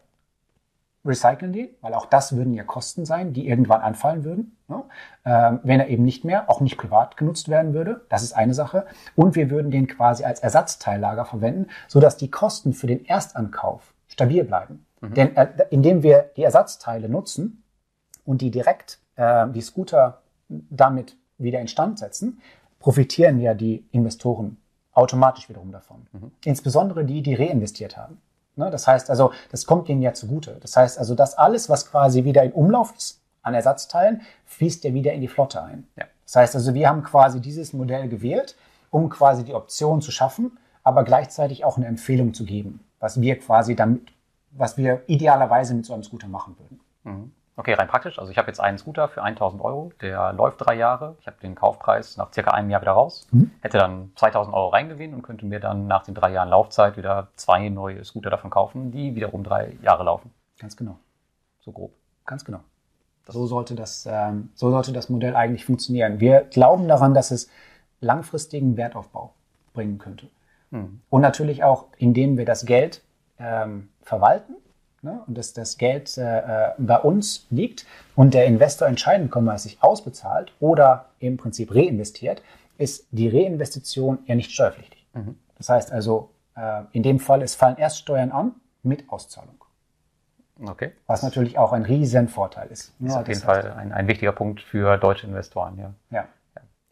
recyceln 1.06 1.54
den, 1.54 1.70
weil 1.82 1.94
auch 1.94 2.08
das 2.08 2.36
würden 2.36 2.56
ja 2.56 2.64
Kosten 2.64 3.06
sein, 3.06 3.34
die 3.34 3.48
irgendwann 3.48 3.82
anfallen 3.82 4.24
würden, 4.24 4.58
ne? 4.68 4.84
ähm, 5.24 5.60
wenn 5.62 5.80
er 5.80 5.90
eben 5.90 6.04
nicht 6.04 6.26
mehr, 6.26 6.50
auch 6.50 6.60
nicht 6.60 6.78
privat 6.78 7.18
genutzt 7.18 7.48
werden 7.48 7.76
würde. 7.76 8.02
Das 8.10 8.24
ist 8.24 8.34
eine 8.34 8.56
Sache. 8.56 8.88
Und 9.16 9.36
wir 9.36 9.52
würden 9.52 9.70
den 9.70 9.86
quasi 9.86 10.24
als 10.24 10.40
Ersatzteillager 10.40 11.26
verwenden, 11.26 11.68
sodass 11.88 12.18
die 12.18 12.32
Kosten 12.32 12.74
für 12.74 12.88
den 12.88 13.06
Erstankauf 13.06 13.94
stabil 14.16 14.46
bleiben. 14.46 14.86
Mhm. 15.02 15.14
Denn 15.14 15.36
äh, 15.36 15.48
indem 15.70 16.02
wir 16.02 16.32
die 16.38 16.44
Ersatzteile 16.44 17.10
nutzen 17.10 17.64
und 18.24 18.42
die 18.42 18.50
direkt, 18.50 19.00
äh, 19.16 19.48
die 19.50 19.62
Scooter 19.62 20.22
damit 20.48 21.18
wieder 21.38 21.60
instand 21.60 22.00
setzen, 22.00 22.40
profitieren 22.80 23.40
ja 23.40 23.54
die 23.54 23.86
Investoren 23.92 24.58
automatisch 24.94 25.50
wiederum 25.50 25.72
davon. 25.72 26.08
Mhm. 26.14 26.32
Insbesondere 26.46 27.04
die, 27.04 27.22
die 27.22 27.36
reinvestiert 27.36 27.98
haben. 27.98 28.22
Ne? 28.56 28.72
Das 28.72 28.88
heißt 28.88 29.10
also, 29.10 29.34
das 29.52 29.66
kommt 29.66 29.90
ihnen 29.90 30.02
ja 30.02 30.14
zugute. 30.14 30.58
Das 30.62 30.78
heißt 30.78 30.98
also, 30.98 31.14
dass 31.14 31.38
alles, 31.38 31.70
was 31.70 31.92
quasi 31.92 32.24
wieder 32.24 32.44
in 32.44 32.54
Umlauf 32.54 32.96
ist 32.96 33.22
an 33.42 33.54
Ersatzteilen, 33.54 34.22
fließt 34.46 34.86
ja 34.86 34.94
wieder 34.94 35.12
in 35.12 35.20
die 35.20 35.28
Flotte 35.28 35.62
ein. 35.62 35.88
Ja. 35.98 36.06
Das 36.24 36.38
heißt 36.38 36.56
also, 36.56 36.74
wir 36.74 36.88
haben 36.88 37.04
quasi 37.04 37.42
dieses 37.42 37.74
Modell 37.74 38.08
gewählt, 38.08 38.56
um 38.92 39.10
quasi 39.10 39.44
die 39.44 39.54
Option 39.54 40.02
zu 40.02 40.12
schaffen, 40.12 40.58
aber 40.84 41.04
gleichzeitig 41.04 41.66
auch 41.66 41.76
eine 41.76 41.88
Empfehlung 41.88 42.34
zu 42.34 42.46
geben, 42.46 42.80
was 43.06 43.22
wir 43.22 43.38
quasi 43.38 43.76
damit, 43.76 44.02
was 44.50 44.78
wir 44.78 45.04
idealerweise 45.06 45.76
mit 45.76 45.86
so 45.86 45.94
einem 45.94 46.02
Scooter 46.02 46.28
machen 46.28 46.58
würden. 46.58 46.80
Mhm. 47.04 47.32
Okay, 47.56 47.74
rein 47.74 47.88
praktisch. 47.88 48.18
Also 48.18 48.32
ich 48.32 48.38
habe 48.40 48.48
jetzt 48.48 48.60
einen 48.60 48.80
Scooter 48.80 49.08
für 49.08 49.22
1000 49.22 49.62
Euro, 49.62 49.92
der 50.02 50.34
läuft 50.34 50.66
drei 50.66 50.74
Jahre. 50.74 51.16
Ich 51.20 51.28
habe 51.28 51.38
den 51.40 51.54
Kaufpreis 51.54 52.18
nach 52.18 52.34
circa 52.34 52.52
einem 52.52 52.72
Jahr 52.72 52.82
wieder 52.82 52.94
raus, 52.94 53.28
mhm. 53.32 53.52
hätte 53.62 53.78
dann 53.78 54.12
2000 54.16 54.56
Euro 54.56 54.70
reingewinnt 54.70 55.14
und 55.14 55.22
könnte 55.22 55.46
mir 55.46 55.60
dann 55.60 55.86
nach 55.86 56.04
den 56.04 56.16
drei 56.16 56.32
Jahren 56.32 56.50
Laufzeit 56.50 56.98
wieder 56.98 57.28
zwei 57.36 57.70
neue 57.70 58.04
Scooter 58.04 58.32
davon 58.32 58.50
kaufen, 58.50 58.92
die 58.92 59.14
wiederum 59.14 59.44
drei 59.44 59.78
Jahre 59.84 60.04
laufen. 60.04 60.32
Ganz 60.58 60.76
genau. 60.76 60.98
So 61.60 61.72
grob. 61.72 61.92
Ganz 62.26 62.44
genau. 62.44 62.62
So 63.28 63.46
sollte 63.46 63.76
das, 63.76 64.08
ähm, 64.10 64.50
so 64.56 64.72
sollte 64.72 64.94
das 64.94 65.10
Modell 65.10 65.36
eigentlich 65.36 65.64
funktionieren. 65.64 66.20
Wir 66.20 66.42
glauben 66.42 66.88
daran, 66.88 67.14
dass 67.14 67.30
es 67.30 67.52
langfristigen 68.02 68.78
Wertaufbau 68.78 69.36
bringen 69.74 70.00
könnte. 70.00 70.28
Mhm. 70.76 71.02
Und 71.10 71.22
natürlich 71.22 71.64
auch, 71.64 71.86
indem 71.98 72.38
wir 72.38 72.46
das 72.46 72.66
Geld 72.66 73.02
ähm, 73.40 73.90
verwalten 74.02 74.56
ne, 75.02 75.22
und 75.26 75.38
dass 75.38 75.54
das 75.54 75.78
Geld 75.78 76.18
äh, 76.18 76.40
äh, 76.40 76.72
bei 76.78 76.98
uns 76.98 77.48
liegt 77.50 77.86
und 78.16 78.34
der 78.34 78.46
Investor 78.46 78.88
entscheiden 78.88 79.30
kann, 79.30 79.48
ob 79.48 79.54
er 79.54 79.58
sich 79.58 79.82
ausbezahlt 79.82 80.54
oder 80.60 81.10
im 81.20 81.38
Prinzip 81.38 81.74
reinvestiert, 81.74 82.42
ist 82.78 83.08
die 83.12 83.30
Reinvestition 83.30 84.20
ja 84.26 84.36
nicht 84.36 84.52
steuerpflichtig. 84.52 85.06
Mhm. 85.14 85.38
Das 85.58 85.70
heißt 85.70 85.92
also, 85.92 86.32
äh, 86.56 86.84
in 86.92 87.04
dem 87.04 87.20
Fall, 87.20 87.42
es 87.42 87.56
fallen 87.56 87.78
erst 87.78 88.00
Steuern 88.00 88.32
an 88.32 88.56
mit 88.84 89.10
Auszahlung. 89.10 89.56
Okay. 90.66 90.92
Was 91.06 91.22
natürlich 91.22 91.58
auch 91.58 91.74
ein 91.74 91.84
riesen 91.84 92.30
Vorteil 92.30 92.70
ist. 92.70 92.94
Das 93.00 93.10
ist 93.10 93.14
ja, 93.16 93.22
auf 93.22 93.28
jeden 93.28 93.42
Fall 93.42 93.74
ein, 93.74 93.92
ein, 93.92 94.08
wichtiger 94.08 94.32
Punkt 94.32 94.62
für 94.62 94.98
deutsche 94.98 95.28
Investoren, 95.28 95.78
ja. 95.78 95.94
Ja. 96.12 96.26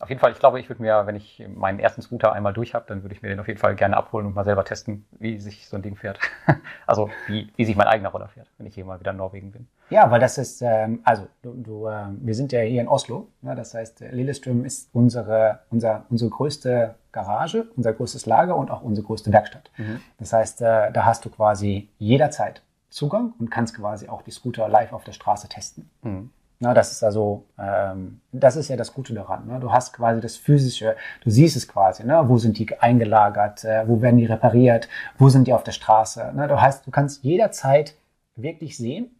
Auf 0.03 0.09
jeden 0.09 0.19
Fall, 0.19 0.33
ich 0.33 0.39
glaube, 0.39 0.59
ich 0.59 0.69
würde 0.69 0.81
mir, 0.81 1.07
wenn 1.07 1.15
ich 1.15 1.41
meinen 1.55 1.79
ersten 1.79 2.01
Scooter 2.01 2.33
einmal 2.33 2.51
durch 2.51 2.73
habe, 2.73 2.85
dann 2.87 3.03
würde 3.03 3.15
ich 3.15 3.21
mir 3.21 3.29
den 3.29 3.39
auf 3.39 3.47
jeden 3.47 3.59
Fall 3.59 3.73
gerne 3.75 3.95
abholen 3.95 4.25
und 4.25 4.35
mal 4.35 4.43
selber 4.43 4.65
testen, 4.65 5.05
wie 5.11 5.39
sich 5.39 5.67
so 5.69 5.77
ein 5.77 5.81
Ding 5.81 5.95
fährt. 5.95 6.19
also 6.85 7.09
wie, 7.27 7.51
wie 7.55 7.63
sich 7.63 7.77
mein 7.77 7.87
eigener 7.87 8.09
Roller 8.09 8.27
fährt, 8.27 8.47
wenn 8.57 8.67
ich 8.67 8.75
hier 8.75 8.83
mal 8.83 8.99
wieder 8.99 9.11
in 9.11 9.17
Norwegen 9.17 9.51
bin. 9.51 9.67
Ja, 9.89 10.11
weil 10.11 10.19
das 10.19 10.37
ist, 10.37 10.61
ähm, 10.61 10.99
also 11.05 11.27
du, 11.41 11.53
du, 11.53 11.87
äh, 11.87 12.07
wir 12.17 12.35
sind 12.35 12.51
ja 12.51 12.59
hier 12.59 12.81
in 12.81 12.89
Oslo, 12.89 13.29
ne? 13.41 13.55
das 13.55 13.73
heißt, 13.73 14.01
Lillestrøm 14.11 14.65
ist 14.65 14.89
unsere, 14.91 15.59
unser, 15.69 16.05
unsere 16.09 16.29
größte 16.29 16.95
Garage, 17.13 17.67
unser 17.77 17.93
größtes 17.93 18.25
Lager 18.25 18.57
und 18.57 18.71
auch 18.71 18.81
unsere 18.81 19.07
größte 19.07 19.31
Werkstatt. 19.31 19.71
Mhm. 19.77 20.01
Das 20.19 20.33
heißt, 20.33 20.61
äh, 20.61 20.91
da 20.91 21.05
hast 21.05 21.23
du 21.23 21.29
quasi 21.29 21.89
jederzeit 21.97 22.61
Zugang 22.89 23.33
und 23.39 23.49
kannst 23.49 23.75
quasi 23.75 24.09
auch 24.09 24.21
die 24.21 24.31
Scooter 24.31 24.67
live 24.67 24.91
auf 24.91 25.05
der 25.05 25.13
Straße 25.13 25.47
testen. 25.47 25.89
Mhm. 26.01 26.29
Na, 26.63 26.73
das 26.73 26.93
ist 26.93 27.03
also, 27.03 27.43
ähm, 27.59 28.21
das 28.31 28.55
ist 28.55 28.69
ja 28.69 28.77
das 28.77 28.93
Gute 28.93 29.13
daran. 29.13 29.47
Ne? 29.47 29.59
Du 29.59 29.73
hast 29.73 29.91
quasi 29.91 30.21
das 30.21 30.37
Physische, 30.37 30.95
du 31.21 31.29
siehst 31.29 31.57
es 31.57 31.67
quasi, 31.67 32.05
ne? 32.05 32.23
wo 32.29 32.37
sind 32.37 32.57
die 32.57 32.79
eingelagert, 32.79 33.65
äh, 33.65 33.85
wo 33.85 34.01
werden 34.01 34.17
die 34.17 34.25
repariert, 34.25 34.87
wo 35.17 35.27
sind 35.27 35.45
die 35.45 35.53
auf 35.53 35.65
der 35.65 35.73
Straße. 35.73 36.31
Ne? 36.33 36.47
Du, 36.47 36.61
hast, 36.61 36.87
du 36.87 36.91
kannst 36.91 37.21
jederzeit 37.25 37.95
wirklich 38.37 38.77
sehen, 38.77 39.11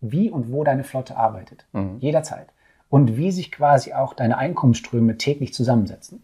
wie 0.00 0.30
und 0.30 0.50
wo 0.50 0.64
deine 0.64 0.82
Flotte 0.82 1.18
arbeitet. 1.18 1.66
Mhm. 1.72 1.98
Jederzeit. 1.98 2.46
Und 2.88 3.18
wie 3.18 3.32
sich 3.32 3.52
quasi 3.52 3.92
auch 3.92 4.14
deine 4.14 4.38
Einkommensströme 4.38 5.18
täglich 5.18 5.52
zusammensetzen. 5.52 6.22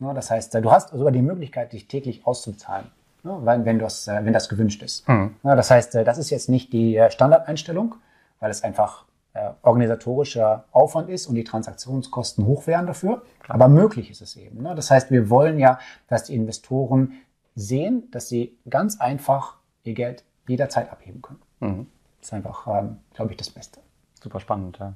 Ne? 0.00 0.12
Das 0.12 0.28
heißt, 0.28 0.52
du 0.54 0.72
hast 0.72 0.88
sogar 0.90 1.12
die 1.12 1.22
Möglichkeit, 1.22 1.72
dich 1.72 1.86
täglich 1.86 2.26
auszuzahlen. 2.26 2.86
Ne? 3.22 3.38
Wenn, 3.42 3.64
wenn, 3.64 3.78
das, 3.78 4.08
äh, 4.08 4.24
wenn 4.24 4.32
das 4.32 4.48
gewünscht 4.48 4.82
ist. 4.82 5.08
Mhm. 5.08 5.36
Das 5.44 5.70
heißt, 5.70 5.94
äh, 5.94 6.02
das 6.02 6.18
ist 6.18 6.30
jetzt 6.30 6.48
nicht 6.48 6.72
die 6.72 6.96
äh, 6.96 7.12
Standardeinstellung, 7.12 7.94
weil 8.40 8.50
es 8.50 8.64
einfach 8.64 9.04
äh, 9.32 9.50
organisatorischer 9.62 10.64
Aufwand 10.72 11.08
ist 11.08 11.26
und 11.26 11.34
die 11.34 11.44
Transaktionskosten 11.44 12.46
hoch 12.46 12.66
wären 12.66 12.86
dafür. 12.86 13.22
Aber 13.48 13.68
möglich 13.68 14.10
ist 14.10 14.22
es 14.22 14.36
eben. 14.36 14.62
Ne? 14.62 14.74
Das 14.74 14.90
heißt, 14.90 15.10
wir 15.10 15.30
wollen 15.30 15.58
ja, 15.58 15.78
dass 16.08 16.24
die 16.24 16.34
Investoren 16.34 17.14
sehen, 17.54 18.10
dass 18.10 18.28
sie 18.28 18.56
ganz 18.68 19.00
einfach 19.00 19.56
ihr 19.84 19.94
Geld 19.94 20.24
jederzeit 20.48 20.90
abheben 20.90 21.22
können. 21.22 21.40
Mhm. 21.60 21.86
Das 22.18 22.28
ist 22.28 22.32
einfach, 22.34 22.66
ähm, 22.66 22.98
glaube 23.14 23.30
ich, 23.30 23.36
das 23.36 23.50
Beste. 23.50 23.80
Super 24.20 24.40
spannend. 24.40 24.78
Ja. 24.78 24.94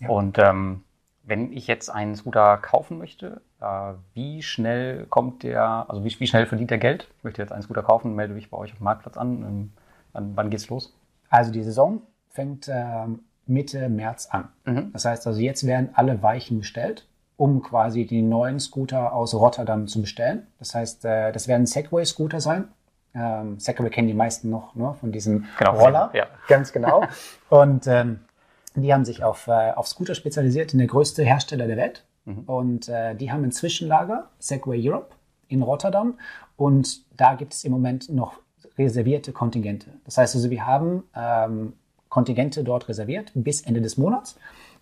ja. 0.00 0.08
Und 0.08 0.38
ähm, 0.38 0.82
wenn 1.22 1.52
ich 1.52 1.66
jetzt 1.66 1.88
einen 1.88 2.16
Scooter 2.16 2.56
kaufen 2.56 2.98
möchte, 2.98 3.42
äh, 3.60 3.92
wie 4.14 4.42
schnell 4.42 5.06
kommt 5.06 5.42
der, 5.42 5.86
also 5.88 6.04
wie, 6.04 6.18
wie, 6.18 6.26
schnell 6.26 6.46
verdient 6.46 6.70
der 6.70 6.78
Geld? 6.78 7.08
Ich 7.18 7.24
möchte 7.24 7.42
jetzt 7.42 7.52
einen 7.52 7.62
Scooter 7.62 7.82
kaufen, 7.82 8.14
melde 8.14 8.34
mich 8.34 8.50
bei 8.50 8.56
euch 8.56 8.72
auf 8.72 8.78
dem 8.78 8.84
Marktplatz 8.84 9.16
an. 9.16 9.42
Ähm, 9.42 9.72
wann, 10.12 10.36
wann 10.36 10.50
geht's 10.50 10.68
los? 10.68 10.96
Also 11.30 11.52
die 11.52 11.62
Saison 11.62 12.02
fängt 12.28 12.68
ähm, 12.72 13.20
Mitte 13.48 13.88
März 13.88 14.28
an. 14.30 14.48
Mhm. 14.64 14.90
Das 14.92 15.04
heißt 15.04 15.26
also, 15.26 15.40
jetzt 15.40 15.66
werden 15.66 15.90
alle 15.94 16.22
Weichen 16.22 16.58
bestellt, 16.58 17.06
um 17.36 17.62
quasi 17.62 18.06
die 18.06 18.22
neuen 18.22 18.60
Scooter 18.60 19.12
aus 19.12 19.34
Rotterdam 19.34 19.86
zu 19.86 20.00
bestellen. 20.00 20.46
Das 20.58 20.74
heißt, 20.74 21.04
äh, 21.04 21.32
das 21.32 21.48
werden 21.48 21.66
Segway-Scooter 21.66 22.40
sein. 22.40 22.68
Ähm, 23.14 23.58
Segway 23.58 23.90
kennen 23.90 24.08
die 24.08 24.14
meisten 24.14 24.50
noch 24.50 24.74
ne, 24.74 24.94
von 25.00 25.12
diesem 25.12 25.46
genau, 25.58 25.78
Roller. 25.78 26.10
Ja. 26.14 26.26
Ganz 26.46 26.72
genau. 26.72 27.04
Und 27.48 27.86
ähm, 27.86 28.20
die 28.74 28.92
haben 28.92 29.04
sich 29.04 29.24
auf, 29.24 29.46
äh, 29.48 29.72
auf 29.72 29.88
Scooter 29.88 30.14
spezialisiert, 30.14 30.72
in 30.72 30.78
der 30.78 30.88
größte 30.88 31.24
Hersteller 31.24 31.66
der 31.66 31.76
Welt. 31.76 32.04
Mhm. 32.24 32.40
Und 32.40 32.88
äh, 32.88 33.14
die 33.14 33.32
haben 33.32 33.44
ein 33.44 33.52
Zwischenlager, 33.52 34.28
Segway 34.38 34.78
Europe, 34.88 35.14
in 35.48 35.62
Rotterdam. 35.62 36.18
Und 36.56 37.02
da 37.18 37.34
gibt 37.34 37.54
es 37.54 37.64
im 37.64 37.72
Moment 37.72 38.10
noch 38.10 38.40
reservierte 38.76 39.32
Kontingente. 39.32 39.90
Das 40.04 40.18
heißt 40.18 40.34
also, 40.34 40.50
wir 40.50 40.66
haben 40.66 41.04
ähm, 41.14 41.72
Kontingente 42.18 42.64
dort 42.64 42.88
reserviert 42.88 43.30
bis 43.34 43.60
Ende 43.60 43.80
des 43.80 43.96
Monats 43.96 44.36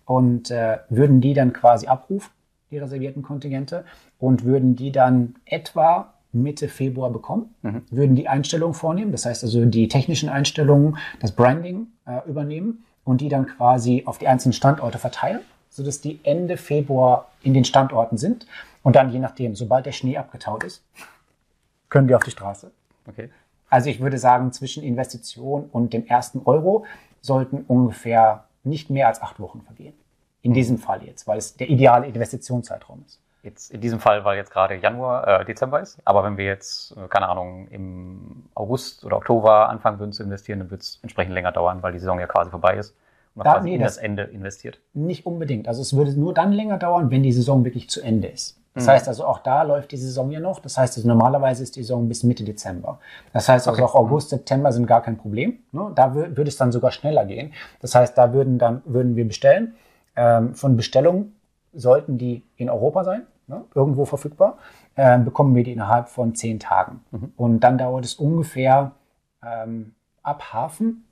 und 0.05 0.49
äh, 0.49 0.79
würden 0.89 1.21
die 1.21 1.35
dann 1.35 1.53
quasi 1.53 1.85
abrufen, 1.85 2.31
die 2.71 2.79
reservierten 2.79 3.21
Kontingente, 3.21 3.85
und 4.17 4.43
würden 4.43 4.75
die 4.75 4.91
dann 4.91 5.35
etwa 5.45 6.15
Mitte 6.31 6.67
Februar 6.67 7.11
bekommen, 7.11 7.53
mhm. 7.61 7.83
würden 7.91 8.15
die 8.15 8.27
Einstellungen 8.27 8.73
vornehmen, 8.73 9.11
das 9.11 9.27
heißt 9.27 9.43
also 9.43 9.63
die 9.65 9.87
technischen 9.87 10.29
Einstellungen, 10.29 10.97
das 11.19 11.31
Branding 11.31 11.87
äh, 12.07 12.27
übernehmen 12.27 12.83
und 13.03 13.21
die 13.21 13.29
dann 13.29 13.45
quasi 13.45 14.01
auf 14.07 14.17
die 14.17 14.27
einzelnen 14.27 14.53
Standorte 14.53 14.97
verteilen, 14.97 15.41
sodass 15.69 16.01
die 16.01 16.19
Ende 16.23 16.57
Februar 16.57 17.29
in 17.43 17.53
den 17.53 17.65
Standorten 17.65 18.17
sind 18.17 18.47
und 18.81 18.95
dann 18.95 19.11
je 19.11 19.19
nachdem, 19.19 19.53
sobald 19.53 19.85
der 19.85 19.91
Schnee 19.91 20.17
abgetaut 20.17 20.63
ist, 20.63 20.83
können 21.89 22.07
die 22.07 22.15
auf 22.15 22.23
die 22.23 22.31
Straße. 22.31 22.71
Okay. 23.07 23.29
Also 23.69 23.89
ich 23.89 23.99
würde 23.99 24.17
sagen, 24.17 24.51
zwischen 24.53 24.83
Investition 24.83 25.69
und 25.71 25.93
dem 25.93 26.05
ersten 26.05 26.41
Euro 26.45 26.85
sollten 27.21 27.63
ungefähr 27.67 28.45
nicht 28.63 28.89
mehr 28.89 29.07
als 29.07 29.21
acht 29.21 29.39
Wochen 29.39 29.61
vergehen. 29.61 29.93
In 30.41 30.53
diesem 30.53 30.77
Fall 30.77 31.03
jetzt, 31.03 31.27
weil 31.27 31.37
es 31.37 31.55
der 31.55 31.69
ideale 31.69 32.07
Investitionszeitraum 32.07 33.03
ist. 33.05 33.19
Jetzt 33.43 33.71
in 33.71 33.81
diesem 33.81 33.99
Fall, 33.99 34.25
weil 34.25 34.37
jetzt 34.37 34.51
gerade 34.51 34.75
Januar, 34.75 35.41
äh, 35.41 35.45
Dezember 35.45 35.79
ist. 35.79 35.99
Aber 36.03 36.23
wenn 36.23 36.37
wir 36.37 36.45
jetzt, 36.45 36.95
äh, 36.97 37.07
keine 37.07 37.29
Ahnung, 37.29 37.67
im 37.69 38.43
August 38.55 39.05
oder 39.05 39.17
Oktober 39.17 39.69
anfangen 39.69 39.99
würden 39.99 40.11
zu 40.11 40.23
investieren, 40.23 40.59
dann 40.59 40.71
wird 40.71 40.81
es 40.81 40.99
entsprechend 41.01 41.33
länger 41.33 41.51
dauern, 41.51 41.81
weil 41.81 41.93
die 41.93 41.99
Saison 41.99 42.19
ja 42.19 42.27
quasi 42.27 42.49
vorbei 42.49 42.75
ist 42.75 42.93
und 43.35 43.45
da, 43.45 43.53
quasi 43.53 43.69
nee, 43.69 43.75
in 43.75 43.81
das, 43.81 43.95
das 43.95 44.03
Ende 44.03 44.23
investiert. 44.23 44.79
Nicht 44.93 45.25
unbedingt. 45.25 45.67
Also 45.67 45.81
es 45.81 45.95
würde 45.95 46.19
nur 46.19 46.33
dann 46.33 46.51
länger 46.51 46.77
dauern, 46.77 47.11
wenn 47.11 47.23
die 47.23 47.31
Saison 47.31 47.63
wirklich 47.63 47.89
zu 47.89 48.01
Ende 48.01 48.27
ist. 48.27 48.59
Das 48.77 48.85
mhm. 48.85 48.91
heißt 48.91 49.07
also, 49.07 49.25
auch 49.25 49.39
da 49.39 49.63
läuft 49.63 49.91
die 49.91 49.97
Saison 49.97 50.29
ja 50.29 50.39
noch. 50.39 50.59
Das 50.59 50.77
heißt 50.77 50.97
also, 50.97 51.07
normalerweise 51.07 51.63
ist 51.63 51.75
die 51.75 51.81
Saison 51.81 52.07
bis 52.07 52.21
Mitte 52.21 52.43
Dezember. 52.43 52.99
Das 53.33 53.49
heißt 53.49 53.67
also, 53.67 53.81
okay. 53.81 53.89
auch 53.89 53.95
August, 53.95 54.29
September 54.29 54.71
sind 54.71 54.85
gar 54.85 55.01
kein 55.01 55.17
Problem. 55.17 55.57
Ne? 55.71 55.91
Da 55.95 56.13
würde 56.13 56.43
es 56.43 56.57
dann 56.57 56.71
sogar 56.71 56.91
schneller 56.91 57.25
gehen. 57.25 57.53
Das 57.81 57.95
heißt, 57.95 58.15
da 58.15 58.33
würden 58.33 58.59
dann, 58.59 58.83
würden 58.85 59.15
wir 59.15 59.27
bestellen. 59.27 59.73
Ähm, 60.15 60.53
von 60.53 60.77
Bestellungen 60.77 61.35
sollten 61.73 62.19
die 62.19 62.43
in 62.55 62.69
Europa 62.69 63.03
sein, 63.03 63.23
ne? 63.47 63.63
irgendwo 63.73 64.05
verfügbar, 64.05 64.59
ähm, 64.95 65.25
bekommen 65.25 65.55
wir 65.55 65.63
die 65.63 65.73
innerhalb 65.73 66.09
von 66.09 66.35
zehn 66.35 66.59
Tagen. 66.59 67.01
Mhm. 67.09 67.31
Und 67.35 67.61
dann 67.61 67.79
dauert 67.79 68.05
es 68.05 68.13
ungefähr 68.13 68.91
ähm, 69.43 69.95
ab 70.21 70.53
Hafen 70.53 71.03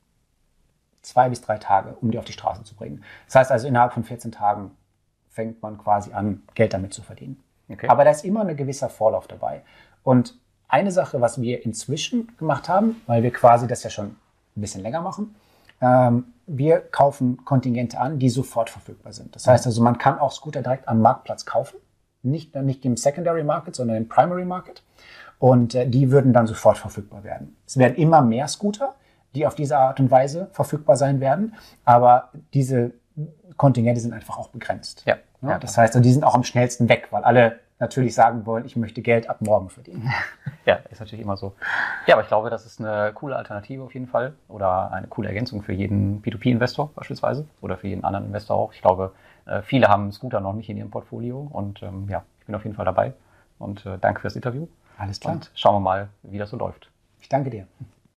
zwei 1.01 1.29
bis 1.29 1.41
drei 1.41 1.57
Tage, 1.57 1.97
um 1.99 2.11
die 2.11 2.19
auf 2.19 2.25
die 2.25 2.33
Straße 2.33 2.63
zu 2.63 2.75
bringen. 2.75 3.03
Das 3.25 3.35
heißt 3.35 3.51
also, 3.51 3.67
innerhalb 3.67 3.93
von 3.93 4.03
14 4.03 4.31
Tagen 4.31 4.69
fängt 5.29 5.63
man 5.63 5.79
quasi 5.79 6.13
an, 6.13 6.43
Geld 6.53 6.73
damit 6.73 6.93
zu 6.93 7.01
verdienen. 7.01 7.41
Okay. 7.69 7.87
Aber 7.87 8.03
da 8.03 8.11
ist 8.11 8.23
immer 8.23 8.45
ein 8.45 8.55
gewisser 8.55 8.89
Vorlauf 8.89 9.27
dabei. 9.27 9.61
Und 10.03 10.35
eine 10.67 10.91
Sache, 10.91 11.21
was 11.21 11.41
wir 11.41 11.65
inzwischen 11.65 12.35
gemacht 12.37 12.69
haben, 12.69 13.01
weil 13.07 13.23
wir 13.23 13.31
quasi 13.31 13.67
das 13.67 13.83
ja 13.83 13.89
schon 13.89 14.07
ein 14.07 14.61
bisschen 14.61 14.81
länger 14.81 15.01
machen, 15.01 15.35
ähm, 15.81 16.25
wir 16.47 16.79
kaufen 16.79 17.43
Kontingente 17.43 17.99
an, 17.99 18.19
die 18.19 18.29
sofort 18.29 18.69
verfügbar 18.69 19.13
sind. 19.13 19.35
Das 19.35 19.47
heißt 19.47 19.65
also, 19.65 19.81
man 19.81 19.97
kann 19.97 20.19
auch 20.19 20.31
Scooter 20.31 20.61
direkt 20.61 20.87
am 20.87 21.01
Marktplatz 21.01 21.45
kaufen, 21.45 21.77
nicht, 22.23 22.55
nicht 22.55 22.85
im 22.85 22.97
Secondary 22.97 23.43
Market, 23.43 23.75
sondern 23.75 23.97
im 23.97 24.07
Primary 24.07 24.45
Market. 24.45 24.83
Und 25.39 25.75
äh, 25.75 25.87
die 25.87 26.11
würden 26.11 26.33
dann 26.33 26.47
sofort 26.47 26.77
verfügbar 26.77 27.23
werden. 27.23 27.55
Es 27.65 27.77
werden 27.77 27.95
immer 27.95 28.21
mehr 28.21 28.47
Scooter, 28.47 28.95
die 29.33 29.45
auf 29.45 29.55
diese 29.55 29.77
Art 29.77 29.99
und 29.99 30.09
Weise 30.09 30.47
verfügbar 30.51 30.95
sein 30.95 31.19
werden, 31.19 31.55
aber 31.83 32.29
diese 32.53 32.93
Kontingente 33.57 33.99
sind 34.01 34.13
einfach 34.13 34.37
auch 34.37 34.49
begrenzt. 34.49 35.03
Ja. 35.05 35.17
Ja, 35.49 35.59
das 35.59 35.77
heißt, 35.77 35.95
die 36.03 36.11
sind 36.11 36.23
auch 36.23 36.35
am 36.35 36.43
schnellsten 36.43 36.89
weg, 36.89 37.07
weil 37.11 37.23
alle 37.23 37.59
natürlich 37.79 38.15
sagen 38.15 38.45
wollen, 38.45 38.65
ich 38.65 38.75
möchte 38.75 39.01
Geld 39.01 39.29
ab 39.29 39.41
morgen 39.41 39.69
verdienen. 39.69 40.11
Ja, 40.65 40.79
ist 40.89 40.99
natürlich 40.99 41.23
immer 41.23 41.37
so. 41.37 41.53
Ja, 42.07 42.15
aber 42.15 42.23
ich 42.23 42.27
glaube, 42.27 42.49
das 42.49 42.65
ist 42.65 42.79
eine 42.79 43.13
coole 43.13 43.35
Alternative 43.35 43.83
auf 43.83 43.93
jeden 43.93 44.07
Fall 44.07 44.33
oder 44.47 44.91
eine 44.91 45.05
coole 45.05 45.27
Ergänzung 45.27 45.61
für 45.61 45.73
jeden 45.73 46.23
P2P-Investor 46.23 46.89
beispielsweise 46.95 47.45
oder 47.61 47.77
für 47.77 47.87
jeden 47.87 48.03
anderen 48.03 48.25
Investor 48.25 48.57
auch. 48.57 48.73
Ich 48.73 48.81
glaube, 48.81 49.11
äh, 49.45 49.61
viele 49.61 49.89
haben 49.89 50.11
Scooter 50.11 50.39
noch 50.39 50.53
nicht 50.53 50.67
in 50.67 50.77
ihrem 50.77 50.89
Portfolio 50.89 51.47
und 51.51 51.83
ähm, 51.83 52.07
ja, 52.09 52.23
ich 52.39 52.47
bin 52.47 52.55
auf 52.55 52.63
jeden 52.63 52.75
Fall 52.75 52.85
dabei 52.85 53.13
und 53.59 53.85
äh, 53.85 53.99
danke 54.01 54.21
fürs 54.21 54.35
Interview. 54.35 54.67
Alles 54.97 55.19
klar. 55.19 55.35
Und 55.35 55.51
schauen 55.53 55.75
wir 55.75 55.81
mal, 55.81 56.07
wie 56.23 56.39
das 56.39 56.49
so 56.49 56.57
läuft. 56.57 56.89
Ich 57.21 57.29
danke 57.29 57.51
dir. 57.51 57.67